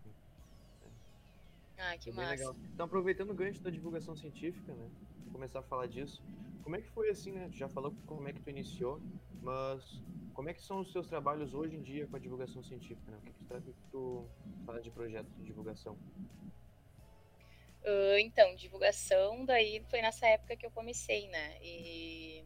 Ah, 1.77 1.97
que 1.97 2.11
massa. 2.11 2.31
Legal. 2.31 2.55
Então, 2.73 2.85
aproveitando 2.85 3.31
o 3.31 3.33
gancho 3.33 3.61
da 3.61 3.69
divulgação 3.69 4.15
científica, 4.15 4.73
né? 4.73 4.89
Vou 5.23 5.33
começar 5.33 5.59
a 5.59 5.63
falar 5.63 5.87
disso. 5.87 6.21
Como 6.63 6.75
é 6.75 6.81
que 6.81 6.89
foi 6.89 7.09
assim, 7.09 7.31
né? 7.31 7.47
Tu 7.49 7.57
já 7.57 7.69
falou 7.69 7.93
como 8.05 8.27
é 8.27 8.33
que 8.33 8.41
tu 8.41 8.49
iniciou, 8.49 9.01
mas 9.41 10.01
como 10.35 10.49
é 10.49 10.53
que 10.53 10.61
são 10.61 10.81
os 10.81 10.91
seus 10.91 11.07
trabalhos 11.07 11.53
hoje 11.53 11.75
em 11.75 11.81
dia 11.81 12.05
com 12.05 12.17
a 12.17 12.19
divulgação 12.19 12.61
científica? 12.61 13.09
Né? 13.09 13.17
O 13.17 13.21
que, 13.21 13.31
que, 13.31 13.45
tu, 13.45 13.61
que 13.61 13.91
tu 13.91 14.29
faz 14.65 14.83
de 14.83 14.91
projeto 14.91 15.27
de 15.27 15.43
divulgação? 15.43 15.93
Uh, 17.83 18.17
então, 18.19 18.53
divulgação, 18.55 19.45
daí 19.45 19.81
foi 19.89 20.01
nessa 20.01 20.27
época 20.27 20.57
que 20.57 20.65
eu 20.65 20.71
comecei, 20.71 21.27
né? 21.29 21.57
E 21.61 22.43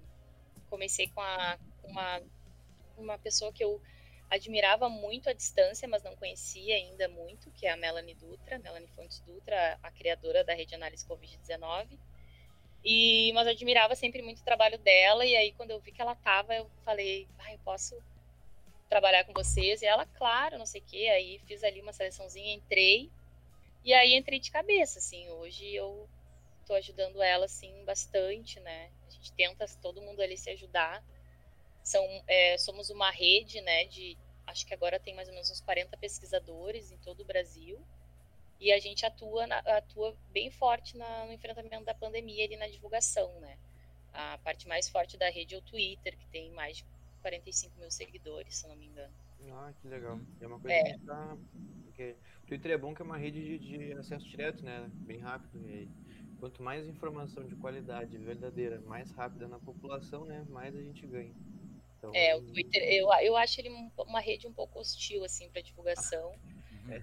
comecei 0.69 1.08
com 1.10 1.21
a, 1.21 1.58
uma, 1.84 2.21
uma 2.97 3.17
pessoa 3.17 3.52
que 3.52 3.63
eu 3.63 3.82
admirava 4.30 4.88
muito 4.88 5.28
à 5.28 5.34
distância, 5.34 5.88
mas 5.88 6.04
não 6.04 6.15
conhecia 6.15 6.75
ainda 6.75 7.08
muito, 7.08 7.49
que 7.52 7.65
é 7.65 7.71
a 7.71 7.78
Melanie 7.78 8.13
Dutra, 8.13 8.60
Melanie 8.60 8.89
Fontes 8.89 9.19
Dutra, 9.21 9.80
a 9.82 9.91
criadora 9.91 10.43
da 10.43 10.54
rede 10.54 10.75
análise 10.75 11.08
Covid-19. 11.08 11.97
E, 12.84 13.32
mas 13.34 13.46
eu 13.46 13.54
admirava 13.54 13.96
sempre 13.96 14.22
muito 14.22 14.39
o 14.39 14.46
trabalho 14.46 14.78
dela, 14.78 15.26
e 15.26 15.36
aí 15.36 15.52
quando 15.54 15.72
eu 15.72 15.80
vi 15.80 15.92
que 15.92 16.02
ela 16.02 16.15
tava, 16.15 16.56
eu 16.56 16.70
falei, 16.86 17.28
ah, 17.39 17.54
eu 17.54 17.60
posso 17.60 18.02
trabalhar 18.88 19.24
com 19.26 19.34
vocês? 19.34 19.82
E 19.82 19.86
ela, 19.86 20.06
claro, 20.06 20.58
não 20.58 20.65
sei 20.65 20.82
o 20.82 20.86
quê, 20.86 21.10
aí 21.13 21.39
fiz 21.39 21.63
ali 21.63 21.82
uma 21.82 21.94
seleçãozinha, 21.94 22.54
entrei, 22.54 23.12
e 23.84 23.94
aí 23.94 24.15
entrei 24.15 24.39
de 24.39 24.52
cabeça, 24.52 25.00
assim, 25.00 25.30
hoje 25.30 25.74
eu 25.74 26.10
tô 26.65 26.74
ajudando 26.76 27.22
ela, 27.22 27.46
assim, 27.46 27.84
bastante, 27.86 28.60
né? 28.60 28.92
A 29.08 29.10
gente 29.10 29.34
tenta 29.34 29.65
todo 29.82 30.02
mundo 30.02 30.22
ali 30.22 30.38
se 30.38 30.52
ajudar. 30.52 31.04
São, 31.84 32.06
é, 32.28 32.58
somos 32.60 32.89
uma 32.89 33.10
rede, 33.10 33.62
né, 33.62 33.86
de, 33.86 34.15
acho 34.46 34.65
que 34.65 34.74
agora 34.74 35.00
tem 35.00 35.15
mais 35.15 35.28
ou 35.28 35.34
menos 35.34 35.50
uns 35.50 35.62
40 35.62 35.98
pesquisadores 35.98 36.92
em 36.92 36.98
todo 36.98 37.22
o 37.22 37.26
Brasil, 37.26 37.84
e 38.60 38.72
a 38.72 38.80
gente 38.80 39.06
atua, 39.06 39.48
na, 39.48 39.58
atua 39.60 40.15
bem 40.32 40.52
forte 40.52 40.98
na, 40.98 41.26
no 41.26 41.32
enfrentamento 41.32 41.86
da 41.86 41.93
pandemia 41.93 42.45
e 42.52 42.58
na 42.58 42.67
divulgação, 42.67 43.39
né? 43.39 43.58
A 44.12 44.38
parte 44.39 44.67
mais 44.67 44.89
forte 44.89 45.17
da 45.17 45.30
rede 45.30 45.56
é 45.56 45.58
o 45.58 45.62
Twitter, 45.62 46.17
que 46.17 46.28
tem 46.28 46.52
mais 46.52 46.78
de 46.78 46.86
45 47.22 47.80
mil 47.80 47.89
seguidores, 47.89 48.58
se 48.58 48.67
não 48.67 48.76
me 48.76 48.88
engano. 48.88 49.13
Ah, 49.52 49.72
que 49.82 49.88
legal. 49.88 50.19
É 50.41 50.48
uma 50.48 50.60
coisa 50.60 50.76
é. 50.76 50.93
que 50.93 51.00
tá... 51.06 51.38
Porque 51.86 52.15
o 52.43 52.48
Twitter 52.48 52.72
é 52.72 52.78
bom 52.78 52.93
que 52.93 53.02
é 53.02 53.06
uma 53.06 53.17
rede 53.17 53.58
de, 53.58 53.78
de 53.78 53.93
acesso 53.93 54.28
direto, 54.28 54.63
né? 54.63 54.89
Bem 54.93 55.19
rápido. 55.19 55.58
E 55.69 55.88
quanto 56.39 56.62
mais 56.62 56.88
informação 56.88 57.45
de 57.45 57.56
qualidade 57.56 58.17
verdadeira, 58.17 58.82
mais 58.82 59.12
rápida 59.12 59.48
na 59.48 59.60
população, 59.60 60.26
né? 60.26 60.45
Mais 60.50 60.76
a 60.76 60.82
gente 60.82 61.06
ganha. 61.08 61.34
Então... 61.98 62.12
É, 62.13 62.36
o 62.36 62.41
Twitter, 62.41 62.82
eu, 62.84 63.08
eu 63.22 63.38
acho 63.38 63.60
ele 63.62 63.69
uma 63.98 64.19
rede 64.19 64.48
um 64.48 64.54
pouco 64.54 64.80
hostil, 64.80 65.24
assim, 65.24 65.50
para 65.50 65.62
divulgação. 65.62 66.34
É. 66.34 66.59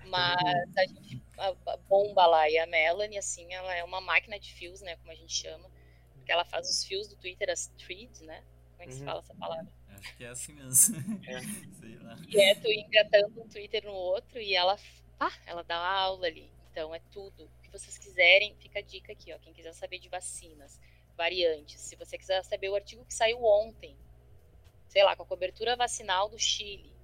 Mas 0.07 0.77
a 0.77 0.87
gente 0.87 1.21
a 1.39 1.77
bomba 1.89 2.27
lá 2.27 2.49
e 2.49 2.59
a 2.59 2.67
Melanie, 2.67 3.19
assim, 3.19 3.53
ela 3.53 3.75
é 3.75 3.85
uma 3.85 4.01
máquina 4.01 4.39
de 4.39 4.53
fios, 4.53 4.81
né? 4.81 4.97
Como 4.97 5.11
a 5.11 5.15
gente 5.15 5.33
chama. 5.33 5.71
Porque 6.15 6.33
ela 6.33 6.45
faz 6.45 6.69
os 6.69 6.85
fios 6.85 7.09
do 7.09 7.17
Twitter, 7.17 7.51
as 7.51 7.69
threads, 7.79 8.21
né? 8.23 8.43
Como 8.73 8.83
é 8.83 8.87
que 8.87 8.93
uhum. 8.93 8.99
se 8.99 9.05
fala 9.05 9.21
essa 9.21 9.35
palavra? 9.35 9.67
Acho 9.89 10.17
que 10.17 10.25
é 10.25 10.29
assim 10.29 10.53
mesmo. 10.55 10.97
É. 11.27 11.41
Sei 11.81 11.99
lá. 11.99 12.17
E 12.29 12.41
é 12.41 12.55
tu 12.55 12.69
engatando 12.69 13.43
um 13.43 13.49
Twitter 13.49 13.85
no 13.85 13.93
outro 13.93 14.41
e 14.41 14.55
ela, 14.55 14.79
pá, 15.19 15.33
ela 15.47 15.63
dá 15.63 15.79
uma 15.79 16.01
aula 16.01 16.27
ali. 16.27 16.51
Então 16.71 16.95
é 16.95 17.01
tudo. 17.11 17.45
O 17.45 17.63
que 17.63 17.71
vocês 17.71 17.97
quiserem, 17.99 18.55
fica 18.57 18.79
a 18.79 18.83
dica 18.83 19.13
aqui, 19.13 19.33
ó. 19.33 19.39
Quem 19.39 19.53
quiser 19.53 19.73
saber 19.73 19.99
de 19.99 20.09
vacinas, 20.09 20.81
variantes, 21.17 21.81
se 21.81 21.97
você 21.97 22.19
quiser 22.19 22.43
saber 22.45 22.69
o 22.69 22.75
artigo 22.75 23.05
que 23.05 23.15
saiu 23.15 23.43
ontem, 23.43 23.97
sei 24.89 25.03
lá, 25.03 25.17
com 25.17 25.23
a 25.23 25.27
cobertura 25.27 25.77
vacinal 25.77 26.29
do 26.29 26.39
Chile, 26.39 26.96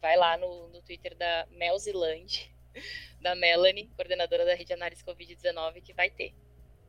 vai 0.00 0.16
lá 0.16 0.36
no, 0.36 0.68
no 0.68 0.82
Twitter 0.82 1.16
da 1.16 1.46
Melziland, 1.50 2.50
da 3.20 3.34
Melanie, 3.34 3.90
coordenadora 3.96 4.44
da 4.44 4.54
rede 4.54 4.72
análise 4.72 5.04
Covid-19, 5.04 5.82
que 5.82 5.92
vai 5.92 6.10
ter. 6.10 6.34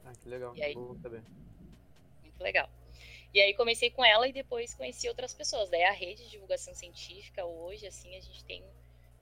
Ah, 0.06 0.14
que 0.22 0.30
legal. 0.30 0.56
E 0.56 0.64
aí, 0.64 0.74
saber. 1.02 1.24
Muito 2.22 2.42
legal. 2.42 2.70
E 3.34 3.40
aí 3.40 3.54
comecei 3.54 3.92
com 3.92 4.04
ela 4.04 4.28
e 4.28 4.34
depois 4.34 4.74
conheci 4.74 5.08
outras 5.08 5.34
pessoas. 5.34 5.70
Daí 5.70 5.84
a 5.84 5.92
rede 5.92 6.24
de 6.24 6.32
divulgação 6.32 6.74
científica 6.74 7.46
hoje, 7.46 7.86
assim, 7.86 8.16
a 8.16 8.22
gente 8.22 8.44
tem 8.44 8.64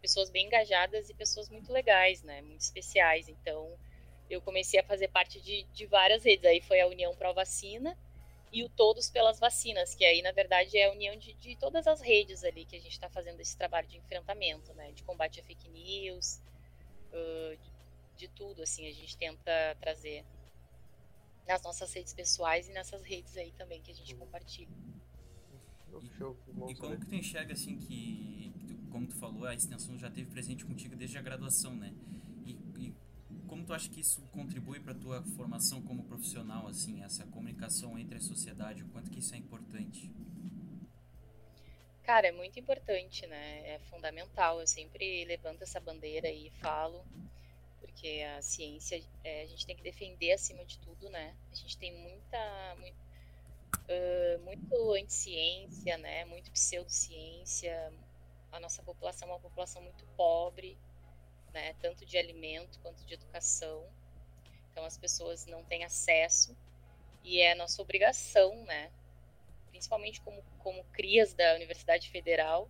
pessoas 0.02 0.30
bem 0.30 0.46
engajadas 0.46 1.10
e 1.10 1.14
pessoas 1.14 1.50
muito 1.50 1.72
legais, 1.74 2.24
né? 2.24 2.42
Muito 2.42 2.62
especiais. 2.62 3.28
Então, 3.28 3.78
eu 4.30 4.42
comecei 4.42 4.80
a 4.80 4.84
fazer 4.84 5.10
parte 5.10 5.42
de, 5.42 5.64
de 5.74 5.86
várias 5.86 6.24
redes. 6.24 6.46
Aí 6.46 6.62
foi 6.62 6.80
a 6.80 6.88
União 6.88 7.14
Pro 7.16 7.34
Vacina 7.34 7.98
e 8.52 8.64
o 8.64 8.70
Todos 8.70 9.10
pelas 9.10 9.40
Vacinas, 9.40 9.94
que 9.94 10.06
aí, 10.06 10.22
na 10.22 10.32
verdade, 10.32 10.78
é 10.78 10.88
a 10.88 10.92
união 10.92 11.16
de, 11.18 11.34
de 11.34 11.56
todas 11.58 11.86
as 11.88 12.02
redes 12.02 12.44
ali 12.44 12.66
que 12.66 12.76
a 12.76 12.80
gente 12.80 12.94
está 12.94 13.10
fazendo 13.10 13.40
esse 13.40 13.58
trabalho 13.58 13.88
de 13.88 13.98
enfrentamento, 13.98 14.74
né? 14.74 14.92
De 14.92 15.04
combate 15.04 15.40
a 15.40 15.44
fake 15.44 15.70
news, 15.70 16.42
uh, 17.12 17.58
de, 17.58 17.72
de 18.16 18.28
tudo, 18.30 18.64
assim. 18.64 18.88
A 18.88 18.94
gente 18.94 19.18
tenta 19.18 19.76
trazer 19.82 20.24
nas 21.48 21.64
nossas 21.64 21.94
redes 21.94 22.14
pessoais 22.14 22.68
e 22.68 22.72
nessas 22.72 23.04
redes 23.04 23.36
aí 23.38 23.52
também 23.52 23.82
que 23.82 23.92
a 23.92 23.96
gente 23.96 24.14
compartilha. 24.16 24.76
E, 26.70 26.72
e 26.72 26.76
como 26.76 27.00
que 27.00 27.06
tu 27.06 27.16
enxerga 27.16 27.54
assim 27.54 27.78
que, 27.78 28.54
como 28.92 29.08
tu 29.08 29.16
falou, 29.16 29.46
a 29.46 29.56
extensão 29.56 29.98
já 29.98 30.10
teve 30.10 30.30
presente 30.30 30.66
contigo 30.66 30.96
desde 30.96 31.18
a 31.18 31.22
graduação, 31.22 31.76
né? 31.76 31.94
Como 33.58 33.66
tu 33.66 33.74
acha 33.74 33.90
que 33.90 34.02
isso 34.02 34.22
contribui 34.32 34.80
para 34.80 34.94
tua 34.94 35.24
formação 35.36 35.82
como 35.82 36.04
profissional, 36.04 36.68
assim, 36.68 37.04
essa 37.04 37.26
comunicação 37.26 37.98
entre 37.98 38.18
a 38.18 38.22
sociedade, 38.22 38.84
o 38.84 38.88
quanto 38.90 39.10
que 39.10 39.18
isso 39.18 39.34
é 39.34 39.38
importante? 39.40 40.12
Cara, 42.04 42.28
é 42.28 42.32
muito 42.32 42.60
importante, 42.60 43.26
né? 43.26 43.68
É 43.68 43.80
fundamental. 43.90 44.62
Eu 44.62 44.68
sempre 44.68 45.26
levanto 45.26 45.64
essa 45.64 45.80
bandeira 45.80 46.30
e 46.30 46.52
falo 46.62 47.04
porque 47.82 48.24
a 48.38 48.44
ciência 48.44 49.04
é, 49.24 49.42
a 49.42 49.48
gente 49.48 49.66
tem 49.66 49.76
que 49.76 49.82
defender 49.82 50.34
acima 50.34 50.64
de 50.64 50.78
tudo, 50.78 51.10
né? 51.10 51.34
A 51.52 51.56
gente 51.56 51.76
tem 51.80 51.92
muita 52.00 52.76
muito, 52.80 52.96
uh, 53.90 54.46
muito 54.46 54.94
anticiência, 54.94 55.98
né? 55.98 56.26
Muito 56.26 56.52
pseudociência. 56.52 57.92
A 58.52 58.60
nossa 58.60 58.84
população 58.84 59.28
é 59.28 59.32
uma 59.32 59.40
população 59.40 59.82
muito 59.82 60.06
pobre, 60.16 60.78
né? 61.58 61.74
Tanto 61.82 62.06
de 62.06 62.18
alimento 62.20 62.80
quanto 62.82 63.04
de 63.04 63.16
educação. 63.16 63.84
Então 64.72 64.86
as 64.86 64.96
pessoas 64.96 65.48
não 65.48 65.64
têm 65.64 65.84
acesso 65.84 66.56
e 67.24 67.42
é 67.42 67.56
nossa 67.56 67.82
obrigação, 67.82 68.64
né? 68.66 68.92
Principalmente 69.72 70.22
como 70.22 70.44
como 70.60 70.84
crias 70.92 71.34
da 71.34 71.56
Universidade 71.56 72.10
Federal 72.10 72.70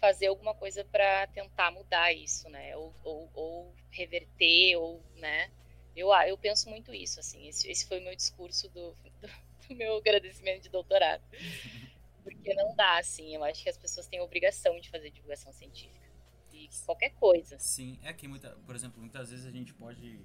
fazer 0.00 0.26
alguma 0.26 0.54
coisa 0.54 0.84
para 0.84 1.26
tentar 1.28 1.70
mudar 1.70 2.12
isso, 2.12 2.46
né? 2.50 2.76
Ou, 2.76 2.94
ou, 3.02 3.30
ou, 3.34 3.74
reverter, 3.90 4.76
ou, 4.76 5.02
né? 5.16 5.50
Eu, 5.96 6.12
ah, 6.12 6.28
eu 6.28 6.36
penso 6.36 6.68
muito 6.68 6.92
isso, 6.92 7.20
assim. 7.20 7.48
Esse, 7.48 7.70
esse 7.70 7.86
foi 7.86 8.00
o 8.00 8.02
meu 8.02 8.14
discurso 8.14 8.68
do, 8.68 8.94
do, 9.20 9.28
do, 9.68 9.74
meu 9.74 9.96
agradecimento 9.96 10.62
de 10.62 10.68
doutorado. 10.68 11.22
Porque 12.22 12.52
não 12.52 12.74
dá, 12.74 12.98
assim. 12.98 13.34
Eu 13.34 13.42
acho 13.44 13.62
que 13.62 13.70
as 13.70 13.78
pessoas 13.78 14.06
têm 14.06 14.18
a 14.18 14.24
obrigação 14.24 14.78
de 14.78 14.90
fazer 14.90 15.10
divulgação 15.10 15.52
científica. 15.52 16.03
Qualquer 16.84 17.10
coisa. 17.10 17.58
Sim, 17.58 17.98
é 18.02 18.12
que, 18.12 18.26
muita, 18.28 18.50
por 18.66 18.74
exemplo, 18.74 19.00
muitas 19.00 19.30
vezes 19.30 19.46
a 19.46 19.50
gente 19.50 19.72
pode 19.74 20.20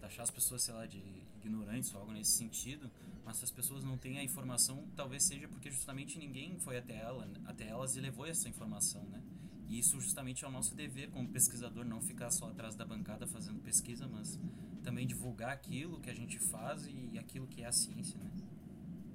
taxar 0.00 0.22
as 0.24 0.30
pessoas, 0.30 0.64
sei 0.64 0.74
lá, 0.74 0.86
de 0.86 1.02
ignorantes 1.36 1.92
ou 1.94 2.00
algo 2.00 2.12
nesse 2.12 2.36
sentido, 2.36 2.90
mas 3.24 3.36
se 3.36 3.44
as 3.44 3.50
pessoas 3.50 3.84
não 3.84 3.96
têm 3.96 4.18
a 4.18 4.24
informação, 4.24 4.84
talvez 4.96 5.26
seja 5.26 5.48
porque 5.48 5.70
justamente 5.70 6.18
ninguém 6.18 6.58
foi 6.58 6.76
até 6.76 6.96
ela, 6.96 7.28
até 7.46 7.68
elas 7.68 7.94
e 7.96 8.00
levou 8.00 8.26
essa 8.26 8.48
informação, 8.48 9.04
né? 9.04 9.22
E 9.68 9.78
isso 9.78 9.98
justamente 10.00 10.44
é 10.44 10.48
o 10.48 10.50
nosso 10.50 10.74
dever 10.74 11.10
como 11.10 11.28
pesquisador, 11.28 11.84
não 11.84 12.00
ficar 12.00 12.30
só 12.30 12.50
atrás 12.50 12.74
da 12.74 12.84
bancada 12.84 13.26
fazendo 13.26 13.60
pesquisa, 13.60 14.06
mas 14.06 14.38
também 14.82 15.06
divulgar 15.06 15.50
aquilo 15.50 16.00
que 16.00 16.10
a 16.10 16.14
gente 16.14 16.38
faz 16.50 16.86
e 16.86 17.18
aquilo 17.18 17.46
que 17.46 17.62
é 17.62 17.66
a 17.66 17.72
ciência, 17.72 18.18
né? 18.18 18.30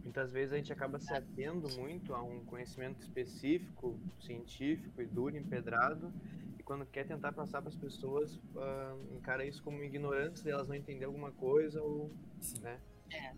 Muitas 0.08 0.32
vezes 0.32 0.54
a 0.54 0.56
gente 0.56 0.72
acaba 0.72 1.00
se 1.00 1.14
atendo 1.14 1.68
muito 1.76 2.16
a 2.16 2.24
um 2.24 2.40
conhecimento 2.46 3.02
específico, 3.02 4.00
científico 4.22 5.02
e 5.02 5.06
duro, 5.06 5.36
empedrado, 5.36 6.14
e 6.58 6.64
quando 6.64 6.86
quer 6.86 7.06
tentar 7.06 7.34
passar 7.34 7.62
para 7.62 7.68
as 7.68 7.76
pessoas, 7.76 8.34
uh, 8.34 9.18
encara 9.18 9.46
isso 9.46 9.62
como 9.62 9.84
ignorância, 9.84 10.50
elas 10.50 10.70
não 10.70 10.76
entender 10.76 11.04
alguma 11.04 11.34
coisa 11.34 11.84
ou, 11.84 12.10
Sim. 12.40 12.62
né? 12.62 12.80
É. 13.12 13.34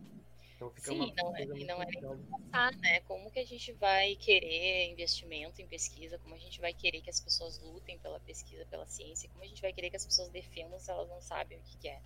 Então 0.56 0.70
fica 0.70 0.92
Sim, 0.92 0.98
uma 0.98 1.14
não, 1.18 1.36
é, 1.36 1.44
e 1.44 1.66
não 1.66 1.82
é 1.82 1.86
nem 1.88 2.18
passar, 2.30 2.72
né? 2.76 3.00
Como 3.00 3.32
que 3.32 3.40
a 3.40 3.46
gente 3.46 3.74
vai 3.74 4.16
querer 4.18 4.92
investimento 4.92 5.60
em 5.64 5.68
pesquisa? 5.68 6.20
Como 6.20 6.36
a 6.36 6.40
gente 6.40 6.62
vai 6.62 6.72
querer 6.72 7.02
que 7.02 7.10
as 7.10 7.20
pessoas 7.20 7.60
lutem 7.64 7.98
pela 7.98 8.20
pesquisa, 8.20 8.64
pela 8.68 8.86
ciência? 8.86 9.28
Como 9.30 9.44
a 9.44 9.48
gente 9.48 9.62
vai 9.62 9.74
querer 9.74 9.90
que 9.90 9.96
as 9.96 10.06
pessoas 10.06 10.30
defendam 10.30 10.78
se 10.78 10.92
elas 10.92 11.10
não 11.10 11.20
sabem 11.20 11.58
o 11.58 11.62
que, 11.64 11.80
que 11.80 11.88
é? 11.88 12.00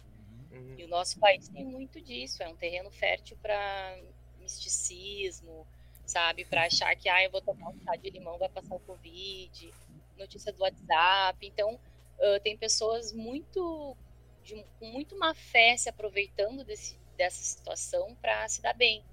Uhum. 0.53 0.75
E 0.77 0.85
o 0.85 0.87
nosso 0.87 1.19
país 1.19 1.49
tem 1.49 1.65
muito 1.65 1.99
disso. 1.99 2.41
É 2.41 2.47
um 2.47 2.55
terreno 2.55 2.89
fértil 2.91 3.35
para 3.41 3.97
misticismo, 4.43 5.65
sabe? 6.05 6.45
Para 6.45 6.65
achar 6.65 6.95
que 6.95 7.09
ah, 7.09 7.23
eu 7.23 7.31
vou 7.31 7.41
tomar 7.41 7.69
um 7.69 7.79
chá 7.79 7.95
de 7.95 8.09
limão, 8.09 8.37
vai 8.37 8.49
passar 8.49 8.75
o 8.75 8.79
Covid, 8.79 9.73
notícia 10.17 10.51
do 10.51 10.61
WhatsApp. 10.61 11.45
Então, 11.45 11.75
uh, 11.75 12.39
tem 12.43 12.57
pessoas 12.57 13.11
muito 13.11 13.97
de, 14.43 14.63
com 14.79 14.87
muito 14.87 15.17
má 15.17 15.33
fé 15.33 15.75
se 15.77 15.89
aproveitando 15.89 16.63
desse, 16.63 16.97
dessa 17.17 17.41
situação 17.41 18.15
para 18.15 18.47
se 18.47 18.61
dar 18.61 18.73
bem, 18.73 19.03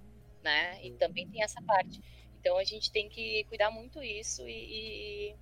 né? 0.43 0.85
E 0.85 0.91
também 0.93 1.29
tem 1.29 1.43
essa 1.43 1.63
parte. 1.63 2.01
Então 2.41 2.57
a 2.57 2.65
gente 2.65 2.91
tem 2.91 3.09
que 3.09 3.45
cuidar 3.45 3.71
muito 3.71 4.03
isso 4.03 4.49
e, 4.49 5.31
e 5.31 5.37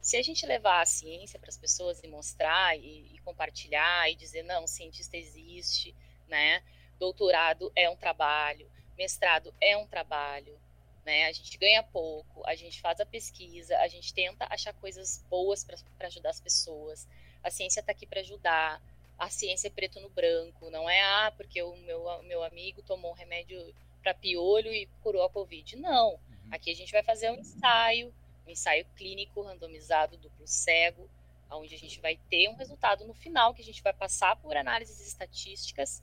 se 0.00 0.16
a 0.16 0.22
gente 0.22 0.46
levar 0.46 0.80
a 0.80 0.86
ciência 0.86 1.38
para 1.38 1.48
as 1.48 1.56
pessoas 1.56 2.02
e 2.02 2.08
mostrar 2.08 2.76
e, 2.76 3.06
e, 3.12 3.18
compartilhar 3.20 4.10
e 4.10 4.14
dizer 4.14 4.42
não, 4.44 4.66
cientista 4.66 5.16
existe, 5.16 5.94
né? 6.28 6.62
Doutorado 6.98 7.72
é 7.74 7.90
um 7.90 7.96
trabalho, 7.96 8.70
mestrado 8.96 9.54
é 9.60 9.76
um 9.76 9.86
trabalho, 9.86 10.58
né? 11.04 11.26
A 11.26 11.32
gente 11.32 11.56
ganha 11.58 11.82
pouco, 11.82 12.42
a 12.46 12.54
gente 12.54 12.80
faz 12.80 13.00
a 13.00 13.06
pesquisa, 13.06 13.76
a 13.78 13.88
gente 13.88 14.12
tenta 14.14 14.46
achar 14.48 14.72
coisas 14.74 15.24
boas 15.28 15.64
para 15.64 16.06
ajudar 16.06 16.30
as 16.30 16.40
pessoas. 16.40 17.06
A 17.42 17.50
ciência 17.50 17.80
está 17.80 17.92
aqui 17.92 18.06
para 18.06 18.20
ajudar, 18.20 18.80
a 19.18 19.28
ciência 19.28 19.68
é 19.68 19.70
preto 19.70 20.00
no 20.00 20.08
branco, 20.08 20.70
não 20.70 20.88
é 20.88 21.00
ah, 21.00 21.32
porque 21.36 21.62
o 21.62 21.76
meu, 21.76 22.22
meu 22.24 22.42
amigo 22.42 22.82
tomou 22.82 23.12
um 23.12 23.14
remédio 23.14 23.74
para 24.02 24.14
piolho 24.14 24.72
e 24.72 24.86
curou 25.02 25.24
a 25.24 25.30
Covid. 25.30 25.76
Não. 25.76 26.10
Uhum. 26.10 26.18
Aqui 26.50 26.70
a 26.70 26.74
gente 26.74 26.92
vai 26.92 27.02
fazer 27.02 27.30
um 27.30 27.36
ensaio, 27.36 28.12
um 28.46 28.50
ensaio 28.50 28.84
clínico 28.96 29.42
randomizado, 29.42 30.16
duplo 30.16 30.46
cego, 30.46 31.08
onde 31.50 31.74
a 31.74 31.78
gente 31.78 32.00
vai 32.00 32.18
ter 32.30 32.48
um 32.48 32.56
resultado 32.56 33.04
no 33.06 33.14
final 33.14 33.54
que 33.54 33.62
a 33.62 33.64
gente 33.64 33.82
vai 33.82 33.92
passar 33.92 34.36
por 34.36 34.56
análises 34.56 35.06
estatísticas 35.06 36.02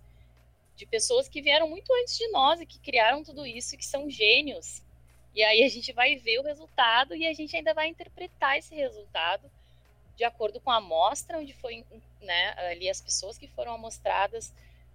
de 0.80 0.86
pessoas 0.86 1.28
que 1.28 1.42
vieram 1.42 1.70
muito 1.70 1.92
antes 1.94 2.18
de 2.18 2.26
nós 2.30 2.62
e 2.62 2.66
que 2.66 2.80
criaram 2.80 3.22
tudo 3.22 3.46
isso, 3.46 3.76
que 3.76 3.86
são 3.86 4.10
gênios. 4.10 4.82
E 5.36 5.44
aí 5.44 5.62
a 5.62 5.68
gente 5.68 5.92
vai 5.92 6.16
ver 6.16 6.40
o 6.40 6.44
resultado 6.44 7.14
e 7.14 7.28
a 7.28 7.34
gente 7.34 7.54
ainda 7.54 7.74
vai 7.74 7.90
interpretar 7.90 8.58
esse 8.58 8.74
resultado 8.74 9.52
de 10.16 10.24
acordo 10.24 10.62
com 10.62 10.72
a 10.72 10.78
amostra 10.78 11.38
onde 11.38 11.54
foi, 11.54 11.86
né, 12.22 12.54
ali 12.72 12.90
as 12.90 13.02
pessoas 13.02 13.38
que 13.38 13.48
foram 13.48 13.74
amostradas, 13.74 14.54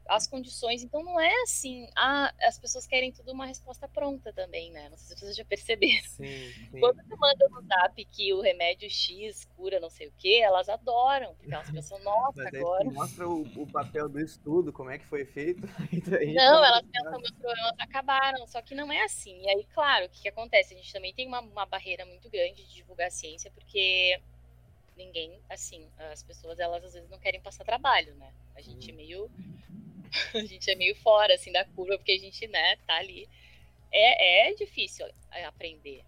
as 0.09 0.27
condições. 0.27 0.83
Então 0.83 1.03
não 1.03 1.19
é 1.21 1.33
assim, 1.43 1.89
ah, 1.97 2.33
as 2.43 2.59
pessoas 2.59 2.87
querem 2.87 3.13
tudo 3.13 3.33
uma 3.33 3.47
resposta 3.47 3.89
pronta 3.89 4.33
também, 4.33 4.71
né? 4.71 4.89
Não 4.89 4.97
sei 4.97 5.17
se 5.17 5.21
vocês 5.21 5.37
já 5.37 5.45
perceberam. 5.45 6.03
Sim, 6.05 6.53
sim. 6.71 6.81
Quando 6.81 6.99
tu 7.09 7.17
manda 7.19 7.49
no 7.49 7.63
zap 7.63 8.05
que 8.07 8.33
o 8.35 8.41
remédio 8.41 8.89
X 8.91 9.45
cura 9.57 9.81
não 9.81 9.91
sei 9.91 10.09
o 10.09 10.13
que, 10.19 10.41
elas 10.41 10.69
adoram, 10.69 11.35
porque 11.35 11.55
elas 11.55 11.71
pensam, 11.71 11.99
nossa, 12.05 12.43
Mas 12.43 12.55
agora. 12.55 12.85
mostra 12.85 13.29
o, 13.29 13.43
o 13.63 13.67
papel 13.67 14.09
do 14.09 14.21
estudo, 14.21 14.73
como 14.73 14.91
é 14.91 14.99
que 14.99 15.07
foi 15.07 15.25
feito. 15.25 15.63
Não, 16.35 16.65
elas 16.65 16.83
pensam 16.91 17.21
meus 17.21 17.31
problemas 17.33 17.75
acabaram, 17.79 18.47
só 18.47 18.61
que 18.61 18.75
não 18.75 18.91
é 18.93 19.03
assim. 19.05 19.41
E 19.43 19.49
aí, 19.49 19.65
claro, 19.75 20.07
o 20.07 20.09
que, 20.09 20.23
que 20.23 20.29
acontece? 20.29 20.75
A 20.75 20.77
gente 20.77 20.93
também 20.93 21.15
tem 21.15 21.27
uma, 21.27 21.41
uma 21.41 21.67
barreira 21.67 22.05
muito 22.07 22.29
grande 22.31 22.65
de 22.67 22.75
divulgar 22.75 23.09
a 23.09 23.11
ciência, 23.11 23.51
porque 23.53 24.21
ninguém, 24.97 25.39
assim, 25.49 25.89
as 26.13 26.23
pessoas, 26.23 26.59
elas 26.59 26.85
às 26.85 26.95
vezes 26.95 27.09
não 27.11 27.19
querem 27.19 27.41
passar 27.41 27.65
trabalho, 27.65 28.15
né? 28.17 28.33
A 28.57 28.61
gente 28.61 28.91
Uhum. 28.91 28.97
meio. 28.97 29.31
A 30.35 30.45
gente 30.47 30.71
é 30.71 30.77
meio 30.77 30.95
fora, 30.97 31.35
assim, 31.35 31.53
da 31.53 31.65
curva, 31.65 31.97
porque 31.99 32.13
a 32.13 32.19
gente, 32.19 32.47
né, 32.49 32.77
tá 32.87 32.97
ali. 32.97 33.29
É, 33.93 34.51
é 34.51 34.55
difícil 34.55 35.07
aprender. 35.47 36.05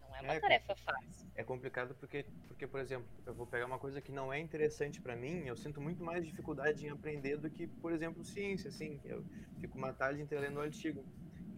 Não 0.00 0.14
é 0.16 0.22
uma 0.22 0.36
É, 0.36 0.40
tarefa 0.40 0.76
fácil. 0.76 1.28
É 1.34 1.44
complicado 1.44 1.94
porque, 1.94 2.26
porque, 2.48 2.66
por 2.66 2.80
exemplo, 2.80 3.08
eu 3.24 3.32
vou 3.34 3.46
pegar 3.46 3.66
uma 3.66 3.78
coisa 3.78 4.00
que 4.02 4.10
não 4.10 4.32
é 4.32 4.40
interessante 4.40 5.00
para 5.00 5.14
mim, 5.16 5.46
eu 5.46 5.56
sinto 5.56 5.80
muito 5.80 6.02
mais 6.02 6.24
dificuldade 6.26 6.84
em 6.84 6.90
aprender 6.90 7.36
do 7.38 7.48
que, 7.48 7.66
por 7.68 7.92
exemplo, 7.92 8.24
ciência, 8.24 8.68
assim. 8.68 9.00
Eu 9.04 9.24
fico 9.60 9.78
uma 9.78 9.92
tarde 9.92 10.20
inteira 10.20 10.46
lendo 10.46 10.58
um 10.58 10.62
artigo. 10.62 11.06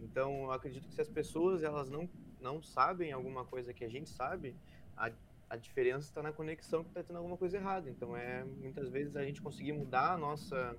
Então, 0.00 0.44
eu 0.44 0.52
acredito 0.52 0.86
que 0.86 0.94
se 0.94 1.00
as 1.00 1.08
pessoas 1.08 1.62
elas 1.62 1.88
não, 1.88 2.08
não 2.38 2.62
sabem 2.62 3.10
alguma 3.12 3.44
coisa 3.46 3.72
que 3.72 3.84
a 3.84 3.88
gente 3.88 4.10
sabe, 4.10 4.54
a, 4.96 5.10
a 5.48 5.56
diferença 5.56 6.08
está 6.08 6.22
na 6.22 6.32
conexão 6.32 6.82
que 6.84 6.90
está 6.90 7.02
tendo 7.02 7.16
alguma 7.16 7.38
coisa 7.38 7.56
errada. 7.56 7.88
Então, 7.90 8.14
é 8.16 8.44
muitas 8.44 8.90
vezes 8.90 9.16
a 9.16 9.24
gente 9.24 9.40
conseguir 9.40 9.72
mudar 9.72 10.12
a 10.12 10.18
nossa 10.18 10.76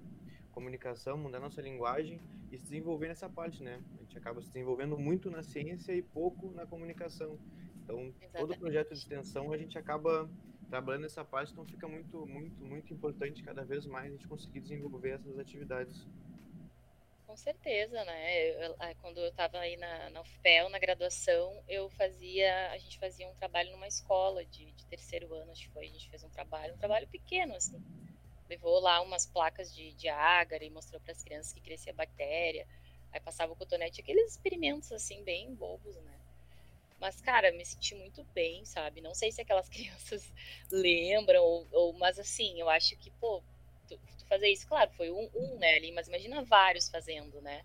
comunicação, 0.51 1.17
mudar 1.17 1.39
nossa 1.39 1.61
linguagem 1.61 2.21
e 2.51 2.57
se 2.57 2.63
desenvolver 2.63 3.07
nessa 3.07 3.29
parte, 3.29 3.63
né? 3.63 3.83
A 3.97 4.01
gente 4.01 4.17
acaba 4.17 4.41
se 4.41 4.47
desenvolvendo 4.47 4.97
muito 4.97 5.29
na 5.31 5.43
ciência 5.43 5.93
e 5.93 6.01
pouco 6.01 6.51
na 6.53 6.65
comunicação. 6.67 7.39
Então, 7.83 8.13
todo 8.35 8.55
Exatamente. 8.55 8.59
projeto 8.59 8.89
de 8.93 8.99
extensão 8.99 9.51
a 9.51 9.57
gente 9.57 9.77
acaba 9.77 10.29
trabalhando 10.69 11.03
nessa 11.03 11.25
parte, 11.25 11.51
então 11.51 11.65
fica 11.65 11.87
muito, 11.87 12.25
muito, 12.27 12.63
muito 12.63 12.93
importante 12.93 13.43
cada 13.43 13.65
vez 13.65 13.85
mais 13.85 14.07
a 14.07 14.11
gente 14.11 14.27
conseguir 14.27 14.61
desenvolver 14.61 15.11
essas 15.11 15.37
atividades. 15.39 16.07
Com 17.25 17.35
certeza, 17.37 18.03
né? 18.03 18.49
Eu- 18.51 18.75
eu- 18.79 18.95
quando 18.99 19.19
eu 19.19 19.29
estava 19.29 19.57
aí 19.59 19.77
na, 19.77 20.09
na 20.09 20.21
UFPEL, 20.21 20.69
na 20.69 20.77
graduação, 20.79 21.63
eu 21.67 21.89
fazia, 21.89 22.71
a 22.71 22.77
gente 22.77 22.99
fazia 22.99 23.27
um 23.27 23.33
trabalho 23.35 23.71
numa 23.71 23.87
escola 23.87 24.45
de, 24.45 24.73
de 24.73 24.85
terceiro 24.87 25.33
ano, 25.33 25.51
acho 25.51 25.65
que 25.67 25.71
foi, 25.73 25.85
a 25.87 25.89
gente 25.89 26.09
fez 26.09 26.23
um 26.23 26.29
trabalho, 26.29 26.73
um 26.73 26.77
trabalho 26.77 27.07
pequeno, 27.07 27.55
assim. 27.55 27.81
Levou 28.51 28.79
lá 28.81 29.01
umas 29.01 29.25
placas 29.27 29.73
de, 29.75 29.93
de 29.93 30.09
agar 30.09 30.61
e 30.63 30.71
mostrou 30.71 31.01
para 31.01 31.13
as 31.13 31.23
crianças 31.23 31.53
que 31.53 31.61
crescia 31.61 31.93
bactéria. 31.93 32.67
Aí 33.13 33.21
passava 33.21 33.53
o 33.53 33.57
cotonete, 33.57 34.01
aqueles 34.01 34.31
experimentos, 34.33 34.91
assim, 34.93 35.23
bem 35.23 35.55
bobos, 35.55 35.95
né? 35.97 36.19
Mas, 36.99 37.19
cara, 37.21 37.51
me 37.51 37.65
senti 37.65 37.95
muito 37.95 38.23
bem, 38.25 38.63
sabe? 38.65 39.01
Não 39.01 39.15
sei 39.15 39.31
se 39.31 39.41
aquelas 39.41 39.69
crianças 39.69 40.31
lembram, 40.71 41.43
ou, 41.43 41.67
ou- 41.71 41.93
mas 41.93 42.19
assim, 42.19 42.59
eu 42.59 42.69
acho 42.69 42.95
que, 42.97 43.11
pô, 43.11 43.43
tu, 43.87 43.99
tu 44.17 44.25
fazer 44.27 44.49
isso, 44.49 44.67
claro, 44.67 44.91
foi 44.91 45.11
um, 45.11 45.29
um, 45.35 45.57
né, 45.57 45.75
ali, 45.75 45.91
mas 45.91 46.07
imagina 46.07 46.43
vários 46.43 46.89
fazendo, 46.89 47.41
né? 47.41 47.63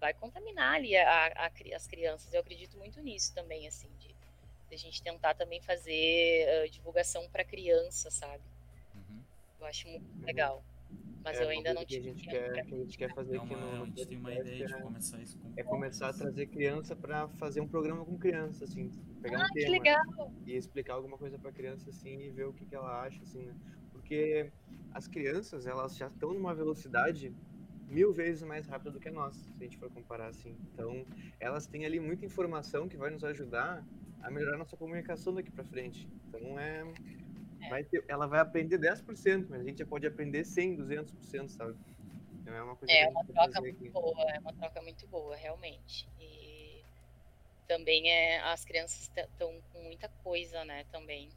Vai 0.00 0.14
contaminar 0.14 0.76
ali 0.76 0.96
a, 0.96 1.28
a 1.46 1.52
as 1.76 1.86
crianças. 1.88 2.32
Eu 2.34 2.40
acredito 2.42 2.78
muito 2.78 3.00
nisso 3.02 3.34
também, 3.34 3.68
assim, 3.68 3.88
de, 3.98 4.08
de 4.68 4.74
a 4.74 4.78
gente 4.78 5.02
tentar 5.02 5.34
também 5.34 5.60
fazer 5.62 6.48
ah, 6.64 6.68
divulgação 6.68 7.28
para 7.30 7.44
criança, 7.44 8.10
sabe? 8.10 8.44
Uhum. 9.62 9.66
Eu 9.66 9.66
acho 9.66 9.88
muito 9.88 10.24
legal. 10.24 10.64
Mas 11.24 11.38
É 11.38 11.44
eu 11.44 11.48
ainda 11.50 11.72
não 11.72 11.84
que 11.84 11.94
a 11.94 12.00
tive 12.00 12.12
gente 12.12 12.24
quer, 12.24 12.66
que 12.66 12.74
a 12.74 12.78
gente 12.78 12.98
quer 12.98 13.14
fazer 13.14 13.36
É 13.36 13.38
aqui 13.38 13.54
uma, 13.54 13.60
no, 13.64 13.76
no 13.76 13.82
a 13.82 13.86
gente 13.86 14.06
tem 14.06 14.18
uma 14.18 14.34
ideia 14.34 14.66
de 14.66 14.74
é- 14.74 14.80
começar 14.80 15.22
isso 15.22 15.38
com 15.38 15.52
é 15.56 15.62
começar 15.62 16.08
a 16.08 16.12
trazer 16.12 16.46
criança 16.46 16.96
para 16.96 17.28
fazer 17.28 17.60
um 17.60 17.68
programa 17.68 18.04
com 18.04 18.18
criança, 18.18 18.64
assim, 18.64 18.90
pegar 19.22 19.38
um 19.38 19.42
Ah, 19.42 19.46
que 19.52 19.60
tema 19.60 19.70
legal! 19.78 20.32
e 20.44 20.56
explicar 20.56 20.94
alguma 20.94 21.16
coisa 21.16 21.38
para 21.38 21.52
criança 21.52 21.90
assim 21.90 22.18
e 22.18 22.30
ver 22.30 22.46
o 22.46 22.52
que, 22.52 22.66
que 22.66 22.74
ela 22.74 23.02
acha, 23.02 23.22
assim, 23.22 23.44
né? 23.44 23.54
Porque 23.92 24.50
as 24.92 25.06
crianças, 25.06 25.66
elas 25.66 25.96
já 25.96 26.08
estão 26.08 26.34
numa 26.34 26.54
velocidade 26.54 27.32
mil 27.88 28.12
vezes 28.12 28.42
mais 28.42 28.66
rápida 28.66 28.90
do 28.90 28.98
que 28.98 29.08
a 29.08 29.12
nossa, 29.12 29.38
se 29.38 29.52
a 29.60 29.64
gente 29.64 29.76
for 29.78 29.90
comparar 29.90 30.28
assim. 30.28 30.56
Então, 30.72 31.06
elas 31.38 31.66
têm 31.66 31.84
ali 31.84 32.00
muita 32.00 32.24
informação 32.24 32.88
que 32.88 32.96
vai 32.96 33.10
nos 33.10 33.22
ajudar 33.22 33.86
a 34.22 34.30
melhorar 34.30 34.56
nossa 34.58 34.76
comunicação 34.76 35.34
daqui 35.34 35.50
para 35.50 35.64
frente. 35.64 36.08
Então, 36.28 36.58
é, 36.58 36.80
É. 36.80 37.21
vai 37.68 37.84
ter, 37.84 38.04
ela 38.08 38.26
vai 38.26 38.40
aprender 38.40 38.78
10%, 38.78 39.48
mas 39.50 39.60
a 39.60 39.64
gente 39.64 39.78
já 39.78 39.86
pode 39.86 40.06
aprender 40.06 40.44
100, 40.44 40.76
200%, 40.76 41.48
sabe? 41.50 41.76
Então, 42.32 42.54
é 42.54 42.62
uma 42.62 42.76
coisa 42.76 42.96
que 42.96 43.04
É 43.04 43.08
uma 43.08 43.24
troca 43.24 43.60
muito 43.60 43.76
aqui. 43.78 43.90
boa, 43.90 44.30
é 44.32 44.38
uma 44.40 44.52
troca 44.54 44.82
muito 44.82 45.06
boa, 45.08 45.36
realmente. 45.36 46.08
E 46.20 46.84
também 47.66 48.10
é, 48.10 48.40
as 48.40 48.64
crianças 48.64 49.10
estão 49.16 49.60
com 49.72 49.82
muita 49.82 50.08
coisa, 50.24 50.64
né, 50.64 50.84
também. 50.92 51.28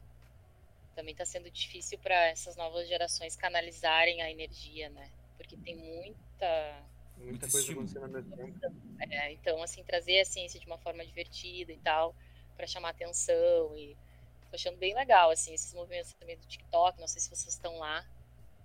Também 0.94 1.12
está 1.12 1.24
sendo 1.26 1.50
difícil 1.50 1.98
para 1.98 2.14
essas 2.28 2.56
novas 2.56 2.88
gerações 2.88 3.36
canalizarem 3.36 4.22
a 4.22 4.30
energia, 4.30 4.88
né? 4.90 5.10
Porque 5.36 5.56
tem 5.56 5.76
muita. 5.76 6.82
Muita 7.18 7.46
Muito 7.46 7.50
coisa 7.50 7.72
acontecendo 7.72 8.04
ao 8.04 8.10
mesmo 8.10 8.36
tempo. 8.36 8.58
é, 9.10 9.32
então, 9.32 9.62
assim, 9.62 9.82
trazer 9.84 10.20
a 10.20 10.24
ciência 10.24 10.58
de 10.60 10.66
uma 10.66 10.78
forma 10.78 11.04
divertida 11.04 11.72
e 11.72 11.78
tal, 11.78 12.14
para 12.56 12.66
chamar 12.66 12.90
atenção. 12.90 13.76
E 13.76 13.96
tô 14.56 14.68
achando 14.68 14.78
bem 14.78 14.94
legal, 14.94 15.30
assim, 15.30 15.52
esses 15.52 15.72
movimentos 15.74 16.12
também 16.14 16.36
do 16.36 16.46
TikTok. 16.46 16.98
Não 16.98 17.06
sei 17.06 17.20
se 17.20 17.28
vocês 17.28 17.52
estão 17.54 17.78
lá 17.78 18.04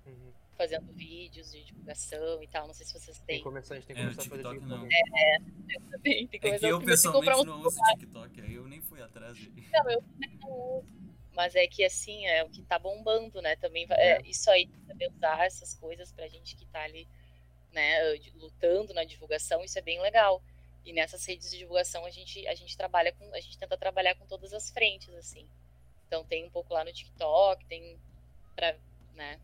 Uhum. 0.05 0.31
fazendo 0.57 0.91
vídeos 0.93 1.51
de 1.51 1.63
divulgação 1.65 2.41
e 2.41 2.47
tal. 2.47 2.65
Não 2.67 2.73
sei 2.73 2.85
se 2.85 2.93
vocês 2.93 3.17
Tem 3.17 3.25
têm. 3.27 3.37
que 3.39 3.43
começar, 3.43 3.73
a 3.75 3.77
gente 3.77 3.87
tem 3.87 3.95
que 3.95 4.01
É, 4.01 4.05
começar 4.05 4.21
a 4.21 4.25
fazer 4.25 4.43
TikTok 4.43 4.65
não. 4.65 4.87
TikTok. 4.87 5.91
também. 5.91 6.27
Tem 6.27 6.27
que 6.27 6.35
É 6.35 6.39
que 6.39 6.47
começar 6.47 6.67
eu 6.67 6.77
tem 6.79 6.87
pessoalmente 6.87 7.39
um 7.39 7.43
não 7.43 7.61
uso 7.61 7.77
TikTok, 7.93 8.41
aí 8.41 8.53
eu 8.53 8.67
nem 8.67 8.81
fui 8.81 9.01
atrás 9.01 9.37
dele. 9.37 9.67
Não, 9.71 9.89
eu 9.91 10.03
não 10.41 10.77
uso. 10.77 10.85
Mas 11.33 11.55
é 11.55 11.65
que 11.67 11.83
assim, 11.83 12.25
é 12.25 12.43
o 12.43 12.49
que 12.49 12.61
tá 12.63 12.77
bombando, 12.77 13.41
né? 13.41 13.55
Também 13.55 13.85
vai- 13.85 13.97
é, 13.99 14.21
isso 14.25 14.49
aí, 14.49 14.69
saber 14.87 15.09
usar 15.09 15.45
essas 15.45 15.73
coisas 15.75 16.11
pra 16.11 16.27
gente 16.27 16.55
que 16.55 16.65
tá 16.65 16.81
ali, 16.83 17.07
né, 17.71 18.15
de- 18.17 18.31
lutando 18.31 18.93
na 18.93 19.05
divulgação, 19.05 19.63
isso 19.63 19.77
é 19.79 19.81
bem 19.81 20.01
legal. 20.01 20.41
E 20.83 20.91
nessas 20.91 21.23
redes 21.25 21.49
de 21.51 21.59
divulgação 21.59 22.05
a 22.05 22.09
gente, 22.09 22.45
a 22.47 22.55
gente 22.55 22.75
trabalha 22.75 23.13
com, 23.13 23.33
a 23.33 23.39
gente 23.39 23.57
tenta 23.57 23.77
trabalhar 23.77 24.15
com 24.15 24.25
todas 24.25 24.51
as 24.51 24.69
frentes, 24.71 25.13
assim. 25.15 25.47
Então 26.11 26.25
tem 26.25 26.45
um 26.45 26.49
pouco 26.49 26.73
lá 26.73 26.83
no 26.83 26.91
TikTok, 26.91 27.65
tem 27.67 27.97
pra, 28.53 28.75
né? 29.15 29.39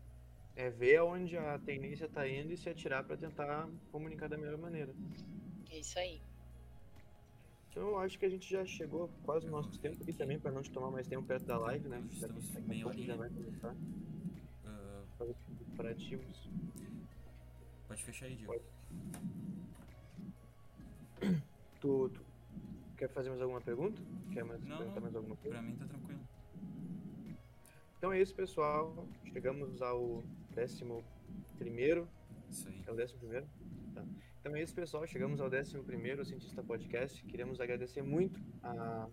É 0.54 0.68
ver 0.68 0.96
aonde 0.98 1.34
a 1.34 1.58
tendência 1.60 2.04
está 2.04 2.28
indo 2.28 2.52
e 2.52 2.58
se 2.58 2.68
atirar 2.68 3.02
para 3.04 3.16
tentar 3.16 3.66
comunicar 3.90 4.28
da 4.28 4.36
melhor 4.36 4.58
maneira. 4.58 4.94
É 5.70 5.78
isso 5.78 5.98
aí. 5.98 6.20
Então 7.70 7.88
eu 7.88 7.98
acho 8.00 8.18
que 8.18 8.26
a 8.26 8.28
gente 8.28 8.50
já 8.50 8.66
chegou 8.66 9.08
quase 9.24 9.46
no 9.46 9.52
nosso 9.52 9.78
tempo 9.80 10.02
aqui 10.02 10.12
também, 10.12 10.38
para 10.38 10.50
não 10.52 10.60
te 10.62 10.70
tomar 10.70 10.90
mais 10.90 11.08
tempo 11.08 11.26
perto 11.26 11.46
da 11.46 11.56
live, 11.56 11.88
né? 11.88 12.04
Estamos 12.12 12.46
já 12.76 12.86
horinha. 12.86 13.16
vai 13.16 13.30
começar 13.30 13.74
Ah, 14.66 15.02
fazer 15.16 15.30
os 15.30 15.64
preparativos. 15.68 16.50
pode 17.88 18.04
fechar 18.04 18.26
aí, 18.26 18.36
Diego. 18.36 18.52
Pode. 18.52 18.64
Tu, 21.80 22.10
tu 22.10 22.20
quer 22.98 23.08
fazer 23.08 23.30
mais 23.30 23.40
alguma 23.40 23.62
pergunta? 23.62 24.02
Quer 24.34 24.44
mais, 24.44 24.62
Não, 24.64 24.76
perguntar 24.76 24.96
não. 24.96 25.02
mais 25.02 25.16
alguma 25.16 25.36
coisa? 25.36 25.56
Pra 25.56 25.62
mim 25.66 25.76
tá 25.76 25.86
tranquilo. 25.86 26.20
Então 27.98 28.12
é 28.12 28.20
isso, 28.20 28.34
pessoal. 28.34 29.06
Chegamos 29.32 29.82
ao 29.82 30.22
décimo 30.54 31.02
primeiro 31.58 32.08
aí. 32.66 32.82
É 32.86 32.90
o 32.90 32.94
décimo 32.94 33.18
primeiro? 33.20 33.46
Tá. 33.94 34.04
Então 34.40 34.56
é 34.56 34.62
isso, 34.62 34.74
pessoal. 34.74 35.06
Chegamos 35.06 35.40
ao 35.40 35.50
décimo 35.50 35.84
primeiro 35.84 36.24
Cientista 36.24 36.62
Podcast. 36.62 37.22
Queremos 37.24 37.60
agradecer 37.60 38.02
muito 38.02 38.40
a 38.62 39.08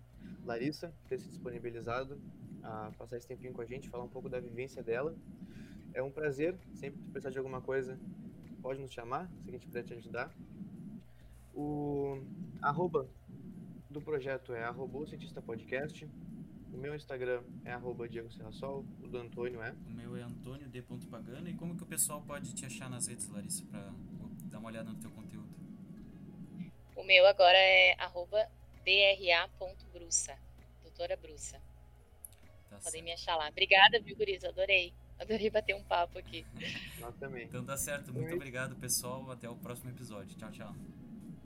Larissa 0.45 0.89
por 1.01 1.09
ter 1.09 1.19
se 1.19 1.27
disponibilizado 1.27 2.19
a 2.63 2.91
passar 2.97 3.17
esse 3.17 3.27
tempinho 3.27 3.53
com 3.53 3.61
a 3.61 3.65
gente, 3.65 3.89
falar 3.89 4.03
um 4.03 4.09
pouco 4.09 4.29
da 4.29 4.39
vivência 4.39 4.81
dela. 4.81 5.15
É 5.93 6.01
um 6.01 6.11
prazer. 6.11 6.57
Sempre 6.73 7.01
que 7.01 7.09
precisar 7.09 7.31
de 7.31 7.37
alguma 7.37 7.61
coisa, 7.61 7.99
pode 8.61 8.79
nos 8.79 8.91
chamar, 8.91 9.29
se 9.43 9.49
a 9.49 9.51
gente 9.51 9.65
puder 9.65 9.83
te 9.83 9.93
ajudar. 9.93 10.33
O 11.53 12.21
arroba 12.61 13.07
do 13.89 14.01
projeto 14.01 14.53
é 14.53 14.63
arroba 14.63 15.05
Cientista 15.05 15.41
Podcast. 15.41 16.07
O 16.75 16.77
meu 16.77 16.93
Instagram 16.93 17.41
é 17.63 17.71
arroba 17.71 18.07
Diego 18.07 18.29
Serrasol. 18.29 18.85
O 19.01 19.07
do 19.07 19.17
Antônio 19.17 19.61
é 19.61 19.71
O 19.71 19.91
meu 19.91 20.17
é 20.17 20.21
Antônio 20.21 20.67
D. 20.67 20.81
Pagano. 21.09 21.47
E 21.47 21.53
como 21.53 21.77
que 21.77 21.83
o 21.83 21.85
pessoal 21.85 22.21
pode 22.21 22.53
te 22.53 22.65
achar 22.65 22.89
nas 22.89 23.07
redes, 23.07 23.29
Larissa, 23.29 23.63
pra 23.65 23.93
dar 24.51 24.59
uma 24.59 24.67
olhada 24.67 24.89
no 24.89 24.99
teu 24.99 25.09
conteúdo? 25.11 25.47
O 26.93 27.03
meu 27.03 27.25
agora 27.25 27.57
é 27.57 27.93
arroba 27.97 28.45
dra.bruça, 28.83 30.37
doutora 30.83 31.15
Bruça. 31.15 31.61
Tá 32.69 32.77
Podem 32.77 32.91
certo. 32.91 33.03
me 33.05 33.11
achar 33.13 33.35
lá. 33.37 33.47
Obrigada, 33.47 34.01
viu, 34.01 34.15
Guris? 34.17 34.43
Adorei. 34.43 34.93
Adorei 35.17 35.49
bater 35.49 35.75
um 35.75 35.83
papo 35.83 36.19
aqui. 36.19 36.45
nós 36.99 37.15
também. 37.15 37.45
Então 37.45 37.63
tá 37.63 37.77
certo. 37.77 38.13
Muito 38.13 38.35
obrigado, 38.35 38.75
pessoal. 38.75 39.31
Até 39.31 39.49
o 39.49 39.55
próximo 39.55 39.91
episódio. 39.91 40.35
Tchau, 40.35 40.51
tchau. 40.51 40.75